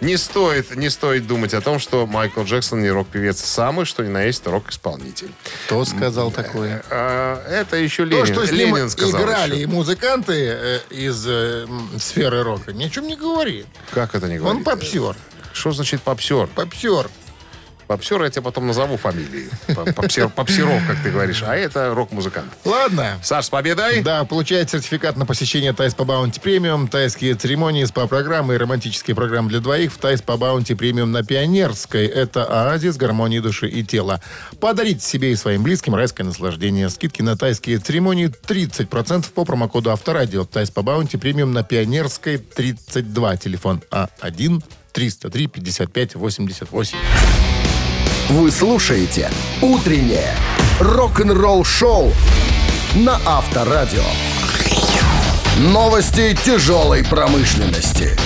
[0.00, 4.08] Не стоит, не стоит думать о том, что Майкл Джексон не рок-певец самый, что ни
[4.08, 5.30] на есть рок-исполнитель.
[5.66, 6.82] Кто сказал такое?
[6.90, 9.62] А, это еще То, Ленин, что с ним Ленин сказал играли еще.
[9.62, 11.66] и музыканты э, из э,
[12.00, 13.66] сферы рока, ни о чем не говорит.
[13.92, 14.58] Как это не говорит?
[14.58, 15.16] Он попсер.
[15.56, 16.46] Что значит попсер?
[16.48, 17.08] Попсер.
[17.86, 19.48] Попсер я тебя потом назову фамилии.
[19.68, 21.44] Попсер- Попсеров, как ты говоришь.
[21.46, 22.52] А это рок-музыкант.
[22.64, 23.18] Ладно.
[23.22, 24.02] Саш, с победой!
[24.02, 29.60] Да, получает сертификат на посещение Тай-спа Bounty Premium, тайские церемонии, СПА-программы и романтические программы для
[29.60, 32.06] двоих в Тай-спа Bounty Premium на Пионерской.
[32.06, 34.20] Это оазис гармонии души и тела.
[34.60, 36.90] Подарите себе и своим близким райское наслаждение.
[36.90, 40.44] Скидки на тайские церемонии 30% по промокоду Авторадио.
[40.44, 43.36] Тай-спа Bounty Premium на Пионерской 32.
[43.36, 44.60] Телефон А1
[44.96, 46.98] 303 55 88.
[48.30, 49.30] Вы слушаете
[49.60, 50.34] «Утреннее
[50.80, 52.10] рок-н-ролл-шоу»
[52.94, 54.02] на Авторадио.
[55.58, 58.16] Новости тяжелой промышленности.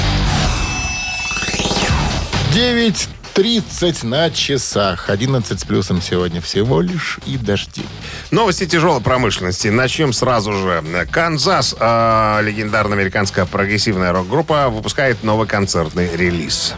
[3.41, 5.09] 9.30 на часах.
[5.09, 7.86] 11 с плюсом сегодня всего лишь и дожди.
[8.30, 9.68] Новости тяжелой промышленности.
[9.68, 10.84] Начнем сразу же.
[11.11, 16.74] Канзас, э, легендарная американская прогрессивная рок-группа, выпускает новый концертный релиз.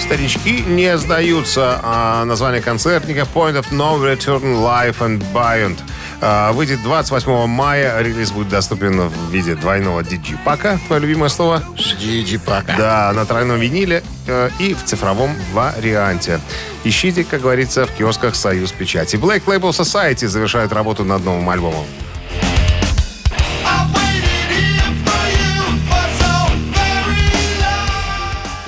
[0.00, 1.80] Старички не сдаются.
[1.82, 5.80] А название концертника Point of No Return Live and Beyond.
[6.20, 8.00] А, Выйдет 28 мая.
[8.00, 10.78] Релиз будет доступен в виде двойного диджипака.
[10.86, 11.62] Твое любимое слово?
[12.00, 12.74] Диджипака.
[12.78, 16.40] Да, на тройном виниле э, и в цифровом варианте.
[16.84, 19.16] Ищите, как говорится, в киосках «Союз Печати».
[19.16, 21.84] Black Label Society завершает работу над новым альбомом.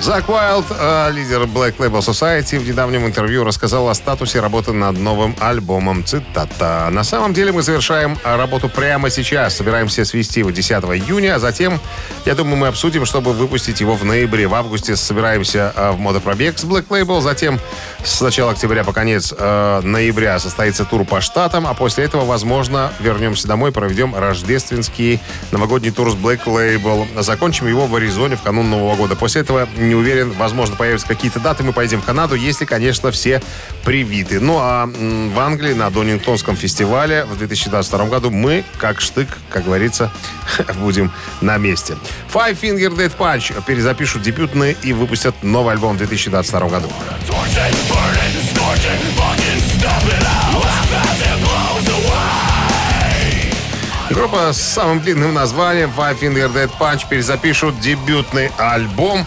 [0.09, 4.97] Зак Уайлд, э, лидер Black Label Society, в недавнем интервью рассказал о статусе работы над
[4.97, 6.03] новым альбомом.
[6.03, 6.89] Цитата.
[6.91, 9.57] «На самом деле мы завершаем работу прямо сейчас.
[9.57, 11.79] Собираемся свести его 10 июня, а затем,
[12.25, 14.47] я думаю, мы обсудим, чтобы выпустить его в ноябре.
[14.47, 17.21] В августе собираемся э, в модопробег с Black Label.
[17.21, 17.59] Затем
[18.03, 22.91] с начала октября по конец э, ноября состоится тур по штатам, а после этого, возможно,
[22.99, 25.19] вернемся домой, проведем рождественский
[25.51, 27.21] новогодний тур с Black Label.
[27.21, 29.15] Закончим его в Аризоне в канун Нового года.
[29.15, 33.41] После этого, не уверен, возможно, появятся какие-то даты, мы поедем в Канаду, если, конечно, все
[33.83, 34.39] привиты.
[34.39, 40.11] Ну, а в Англии на Донингтонском фестивале в 2022 году мы, как штык, как говорится,
[40.75, 41.95] будем на месте.
[42.33, 46.89] Five Finger Death Punch перезапишут дебютный и выпустят новый альбом в 2022 году.
[54.09, 59.25] Группа с самым длинным названием Five Finger Dead Punch перезапишут дебютный альбом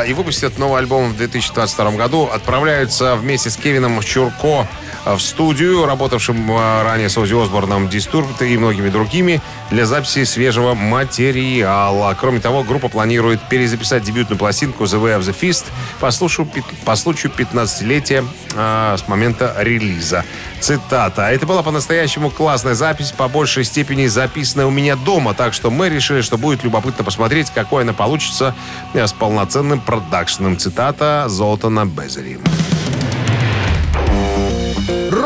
[0.00, 2.28] и выпустят новый альбом в 2022 году.
[2.32, 4.66] Отправляются вместе с Кевином Чурко а,
[5.04, 9.40] в студию, работавшим а, ранее с Ози Осборном, Disturbed и многими другими,
[9.70, 12.16] для записи свежего материала.
[12.18, 15.66] Кроме того, группа планирует перезаписать дебютную пластинку The Way of the Fist
[16.00, 18.24] по случаю, пят- по случаю 15-летия
[18.54, 20.24] а, с момента релиза.
[20.60, 21.22] Цитата.
[21.22, 25.88] «Это была по-настоящему классная запись, по большей степени записанная у меня дома, так что мы
[25.88, 28.54] решили, что будет любопытно посмотреть, какой она получится
[28.94, 30.56] э, с полноценным продакшеном».
[30.56, 32.38] Цитата Золтана Безери.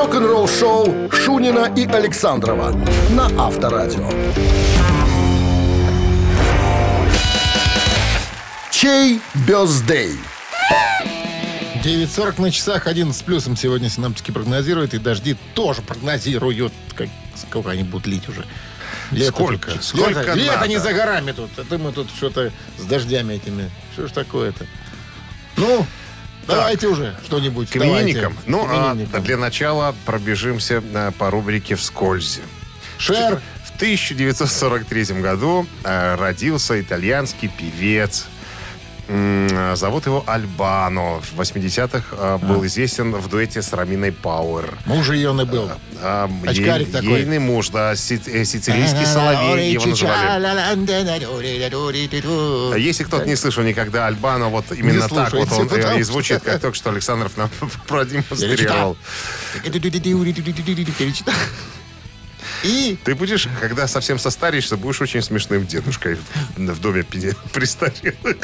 [0.06, 2.70] Рок-н-ролл-шоу Шунина и Александрова
[3.10, 4.08] на Авторадио.
[8.70, 10.12] Чей бездей?
[11.82, 16.72] 9.40 на часах, 11 с плюсом сегодня синаптики прогнозируют, и дожди тоже прогнозируют.
[16.94, 18.46] Как, сколько они будут лить уже?
[19.26, 19.72] Сколько?
[19.72, 21.50] тут- Сколько лето, лето не за горами тут.
[21.58, 23.72] Это мы тут что-то с дождями этими.
[23.94, 24.66] Что ж такое-то?
[25.56, 25.84] Ну,
[26.46, 27.70] давайте уже что-нибудь.
[27.70, 28.36] К именинникам.
[28.46, 32.40] Ну, а для начала пробежимся э, по рубрике «Вскользь».
[32.98, 33.40] Шер.
[33.64, 38.26] В 1943 году э, родился итальянский певец.
[39.08, 41.20] Зовут его Альбано.
[41.20, 44.76] В 80-х э, был известен в дуэте с Раминой Пауэр.
[44.86, 45.70] Муж ее и был.
[46.02, 47.20] А, Очкарик ей- такой.
[47.20, 50.26] Ейный муж, да, си- э, сицилийский соловей его называли.
[52.72, 56.42] А Если кто-то не слышал никогда Альбано, вот именно Не так вот он и звучит,
[56.42, 57.50] как только что Александров нам
[57.86, 58.96] продемонстрировал.
[62.62, 66.18] И Ты будешь, когда совсем состаришься, будешь очень смешным дедушкой
[66.56, 68.36] в доме престарелых.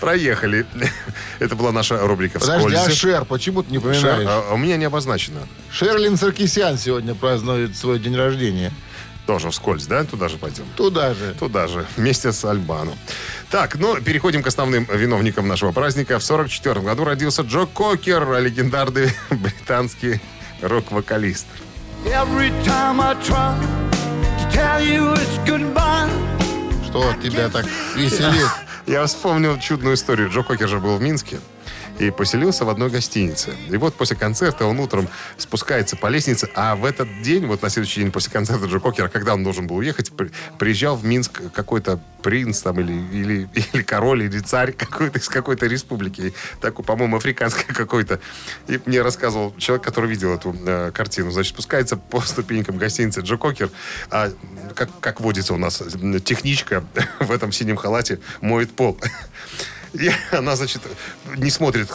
[0.00, 0.66] Проехали.
[1.38, 2.90] Это была наша рубрика подожди, а.
[2.90, 4.28] Шер, почему ты не Шер, упоминаешь?
[4.28, 5.40] а, у меня не обозначено.
[5.70, 8.72] Шерлин Саркисян сегодня празднует свой день рождения.
[9.26, 10.02] Тоже вскользь, да?
[10.04, 10.64] Туда же пойдем.
[10.76, 11.34] Туда же.
[11.38, 12.96] Туда же, вместе с Альбану.
[13.50, 16.18] Так, ну, переходим к основным виновникам нашего праздника.
[16.18, 20.20] В 44 году родился Джо Кокер, легендарный британский
[20.62, 21.46] рок-вокалист.
[26.86, 28.48] Что тебя так веселит?
[28.90, 30.30] Я вспомнил чудную историю.
[30.30, 31.38] Джо Кокер же был в Минске.
[32.00, 33.54] И поселился в одной гостинице.
[33.68, 37.68] И вот после концерта он утром спускается по лестнице, а в этот день, вот на
[37.68, 41.42] следующий день после концерта Джо Кокера, когда он должен был уехать, при- приезжал в Минск
[41.52, 46.32] какой-то принц там или, или, или король, или царь какой-то из какой-то республики.
[46.62, 48.18] Такой, по-моему, африканской какой-то.
[48.66, 51.30] И мне рассказывал человек, который видел эту э, картину.
[51.30, 53.70] Значит, спускается по ступенькам гостиницы Джо Кокер,
[54.10, 54.32] а
[54.74, 55.82] как, как водится у нас,
[56.24, 56.82] техничка
[57.20, 58.98] в этом синем халате моет пол.
[59.92, 60.82] И она, значит,
[61.36, 61.90] не смотрит,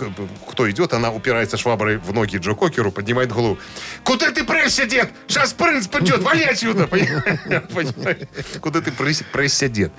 [0.48, 3.58] кто идет, она упирается шваброй в ноги Джо Кокеру, поднимает голову.
[4.04, 5.10] Куда ты пресся, дед?
[5.28, 6.88] Сейчас принц придет, вали отсюда!
[8.62, 9.92] Куда ты пресся, дед?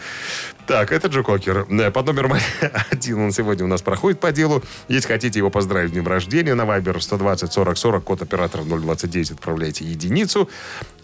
[0.66, 1.66] Так, это Джо Кокер.
[1.70, 2.32] Э, Под номером
[2.90, 4.62] один он сегодня у нас проходит по делу.
[4.88, 9.30] Если хотите его поздравить с днем рождения, на Viber 120 40 40, код оператора 029,
[9.32, 10.48] отправляйте единицу.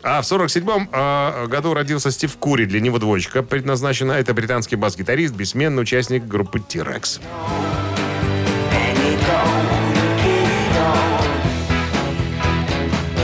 [0.02, 2.66] А в 47-м э, году родился Стив Кури.
[2.66, 4.12] Для него двоечка предназначена.
[4.12, 7.20] Это британский бас-гитарист, бессменный участник группы T-Rex.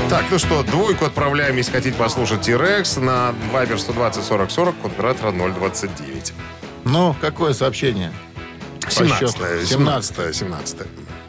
[0.08, 4.92] Так, ну что, двойку отправляем, если хотите послушать T-Rex на Viber 120 40 40, код
[4.92, 6.32] оператора 029.
[6.84, 8.10] Ну, какое сообщение?
[8.80, 9.66] По 17 счету.
[9.66, 10.78] 17 17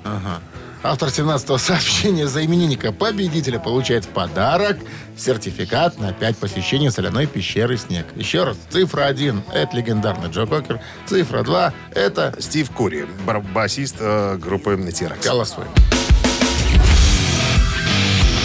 [0.05, 0.41] Ага.
[0.81, 4.77] Автор 17-го сообщения за именинника победителя получает в подарок
[5.17, 8.05] сертификат на 5 посещений соляной пещеры «Снег».
[8.15, 10.79] Еще раз, цифра 1– это легендарный Джо Кокер.
[11.05, 12.33] Цифра 2– это...
[12.39, 13.05] Стив Кури,
[13.53, 15.25] басист э, группы T-Rex.
[15.25, 15.67] Голосуем.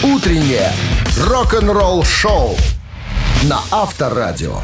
[0.05, 0.71] Утреннее
[1.19, 2.55] рок-н-ролл-шоу
[3.45, 4.59] на Авторадио.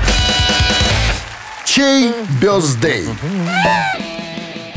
[1.66, 3.08] Чей бездей?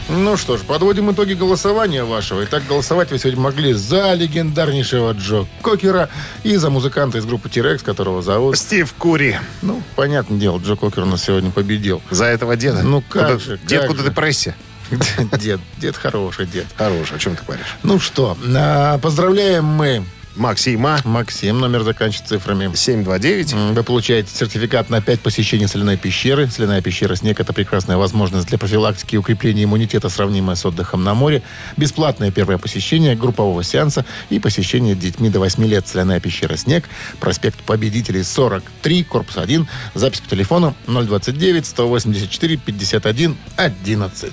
[0.09, 2.45] Ну что ж, подводим итоги голосования вашего.
[2.45, 6.09] Итак, голосовать вы сегодня могли за легендарнейшего Джо Кокера
[6.45, 8.57] и за музыканта из группы T-Rex, которого зовут...
[8.57, 9.37] Стив Кури.
[9.61, 12.01] Ну, понятное дело, Джо Кокер у нас сегодня победил.
[12.11, 12.83] За этого деда?
[12.83, 14.09] Ну как Куда- же, Дед, как куда же.
[14.09, 14.55] ты прессе?
[15.39, 16.67] Дед, дед хороший, дед.
[16.77, 17.77] Хороший, о чем ты говоришь?
[17.83, 20.05] Ну что, а, поздравляем мы
[20.37, 20.99] Максима.
[21.05, 22.75] Максим, номер заканчивается цифрами.
[22.75, 23.53] 729.
[23.53, 26.49] М, Вы получаете сертификат на 5 посещений соляной пещеры.
[26.49, 31.15] Соляная пещера «Снег»— это прекрасная возможность для профилактики и укрепления иммунитета, сравнимая с отдыхом на
[31.15, 31.43] море.
[31.77, 35.87] Бесплатное первое посещение группового сеанса и посещение детьми до 8 лет.
[35.87, 36.89] Соляная пещера «Снег»,
[37.21, 39.67] проспект Победителей, 43, корпус 1.
[39.95, 44.33] Запись по телефону 029 184 51 11.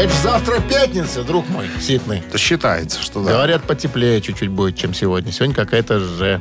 [0.00, 2.22] Это завтра пятница, друг мой, ситный.
[2.26, 3.32] Это считается, что да.
[3.32, 5.30] Говорят, потеплее чуть-чуть будет, чем сегодня.
[5.30, 6.40] Сегодня какая-то же.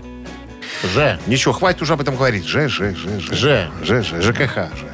[0.93, 1.19] Же.
[1.27, 2.45] Ничего, хватит уже об этом говорить.
[2.45, 3.33] Ж, Ж, Ж, Ж.
[3.35, 3.71] Же.
[3.83, 4.55] Ж, Ж, ЖКХ.
[4.55, 4.85] Ж.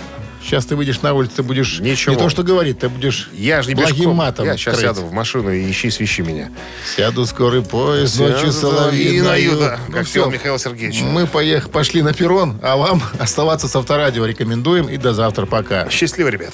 [0.41, 2.13] Сейчас ты выйдешь на улицу, ты будешь Ничего.
[2.15, 4.15] не то, что говорить, ты будешь Я же не благим пешком.
[4.15, 4.87] матом Я сейчас крыть.
[4.87, 6.49] сяду в машину и ищи свищи меня.
[6.95, 9.59] Сяду скорый поезд, ночью соловьиною.
[9.59, 10.21] да, Ну как всё.
[10.23, 11.01] пел Михаил Сергеевич.
[11.01, 14.87] Мы поех, пошли на перрон, а вам оставаться с авторадио рекомендуем.
[14.87, 15.45] И до завтра.
[15.45, 15.87] Пока.
[15.89, 16.53] Счастливо, ребят.